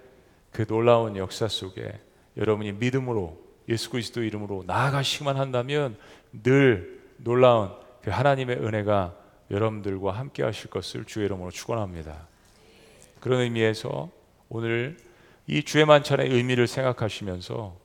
그 0.52 0.66
놀라운 0.66 1.16
역사 1.16 1.48
속에 1.48 2.00
여러분이 2.36 2.72
믿음으로 2.72 3.44
예수 3.68 3.90
그리스도 3.90 4.22
이름으로 4.22 4.64
나아가시기만 4.66 5.36
한다면 5.36 5.96
늘 6.42 6.95
놀라운 7.18 7.70
그 8.02 8.10
하나님의 8.10 8.56
은혜가 8.56 9.14
여러분들과 9.50 10.12
함께 10.12 10.42
하실 10.42 10.70
것을 10.70 11.04
주의 11.04 11.26
이름으로 11.26 11.50
축원합니다. 11.50 12.26
그런 13.20 13.40
의미에서 13.40 14.10
오늘 14.48 14.96
이 15.46 15.62
주의 15.62 15.84
만찬의 15.84 16.28
의미를 16.30 16.66
생각하시면서 16.66 17.76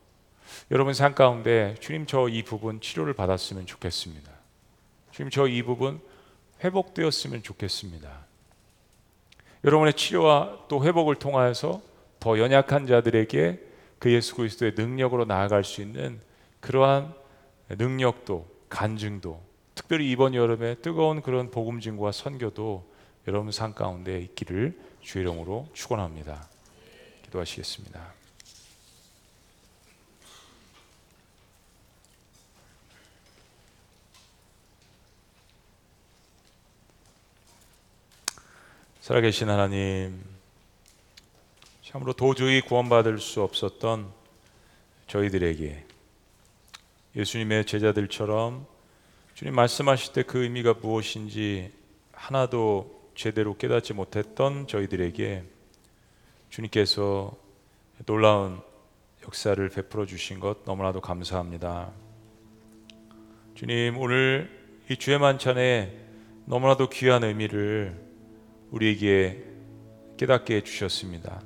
여러분 0.71 0.93
삶 0.93 1.15
가운데 1.15 1.75
주님 1.79 2.05
저 2.05 2.27
이 2.27 2.43
부분 2.43 2.82
치료를 2.82 3.13
받았으면 3.13 3.65
좋겠습니다. 3.65 4.32
주님 5.11 5.29
저 5.29 5.47
이 5.47 5.63
부분 5.63 6.01
회복되었으면 6.63 7.43
좋겠습니다. 7.43 8.09
여러분의 9.63 9.93
치료와 9.93 10.65
또 10.67 10.84
회복을 10.84 11.15
통하여서 11.15 11.82
더 12.19 12.39
연약한 12.39 12.88
자들에게 12.88 13.59
그 13.99 14.11
예수 14.11 14.36
그리스도의 14.36 14.73
능력으로 14.75 15.25
나아갈 15.25 15.63
수 15.63 15.82
있는 15.82 16.19
그러한 16.59 17.13
능력도 17.69 18.51
간증도 18.72 19.43
특별히 19.76 20.09
이번 20.09 20.34
여름에 20.34 20.76
뜨거운 20.76 21.22
그런 21.22 21.51
복음 21.51 21.82
증거와 21.82 22.13
선교도 22.13 22.89
여러분 23.28 23.51
삶 23.51 23.76
가운데 23.76 24.19
있기를 24.22 24.80
주의 25.01 25.24
이름으로 25.24 25.67
축원합니다. 25.74 26.47
기도하시겠습니다. 27.26 28.13
살아계신 39.01 39.49
하나님, 39.49 40.24
참으로 41.84 42.13
도저히 42.13 42.61
구원받을 42.61 43.19
수 43.19 43.41
없었던 43.41 44.09
저희들에게 45.07 45.90
예수님의 47.16 47.66
제자들처럼 47.66 48.66
주님 49.34 49.53
말씀하실 49.55 50.14
때 50.14 50.24
그 50.24 50.43
의미가 50.43 50.76
무엇인지 50.82 51.72
하나도 52.14 53.12
제대로 53.16 53.57
깨닫지 53.57 53.93
못했던 53.93 54.68
저희들에게 54.68 55.43
주님께서 56.49 57.36
놀라운 58.05 58.62
역사를 59.24 59.70
베풀어 59.70 60.05
주신 60.05 60.39
것 60.39 60.64
너무나도 60.66 61.01
감사합니다. 61.01 61.91
주님, 63.55 63.97
오늘 63.97 64.49
이 64.89 64.95
주의 64.95 65.20
만찬에 65.20 65.97
너무나도 66.45 66.89
귀한 66.89 67.24
의미를 67.24 67.95
우리에게 68.72 69.43
깨닫게 70.18 70.55
해 70.55 70.62
주셨습니다. 70.62 71.41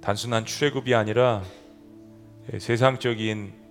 단순한 0.00 0.44
출애굽이 0.44 0.94
아니라 0.94 1.42
세상적인 2.58 3.61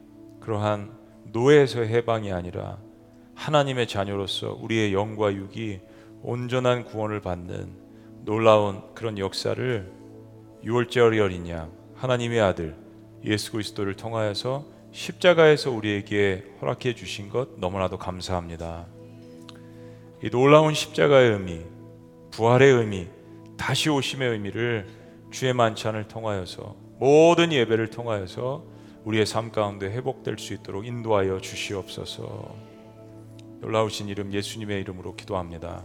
그러한 0.42 0.92
노예에서 1.32 1.82
해방이 1.82 2.34
아니라 2.34 2.80
하나님의 3.36 3.88
자녀로서 3.88 4.58
우리의 4.62 4.94
영과 4.94 5.34
육이 5.34 5.80
온전한 6.24 6.84
구원을 6.84 7.22
받는 7.22 7.80
놀라운 8.26 8.82
그런 8.94 9.18
역사를 9.18 9.92
유월절 10.64 11.20
어린 11.20 11.48
양 11.48 11.72
하나님의 11.96 12.42
아들 12.42 12.76
예수 13.24 13.52
그리스도를 13.52 13.96
통하여서 13.96 14.66
십자가에서 14.92 15.72
우리에게 15.72 16.44
허락해 16.62 16.96
주신 16.96 17.30
것 17.30 17.60
너무나도 17.60 17.98
감사합니다. 17.98 18.88
이 20.24 20.30
놀라운 20.30 20.74
십자가의 20.74 21.32
의미, 21.32 21.62
부활의 22.32 22.74
의미, 22.74 23.08
다시 23.58 23.89
오심의 23.89 24.30
의미를 24.30 24.88
주의 25.32 25.54
만찬을 25.54 26.08
통하여서 26.08 26.76
모든 27.00 27.52
예배를 27.52 27.89
통하여서 27.89 28.70
우리의 29.06 29.26
삶 29.26 29.52
가운데 29.52 29.88
회복될 29.88 30.38
수 30.38 30.54
있도록 30.54 30.86
인도하여 30.86 31.39
주시옵소서. 31.39 32.56
놀라우신 33.60 34.10
이름 34.10 34.34
예수님의 34.34 34.82
이름으로 34.82 35.16
기도합니다. 35.16 35.84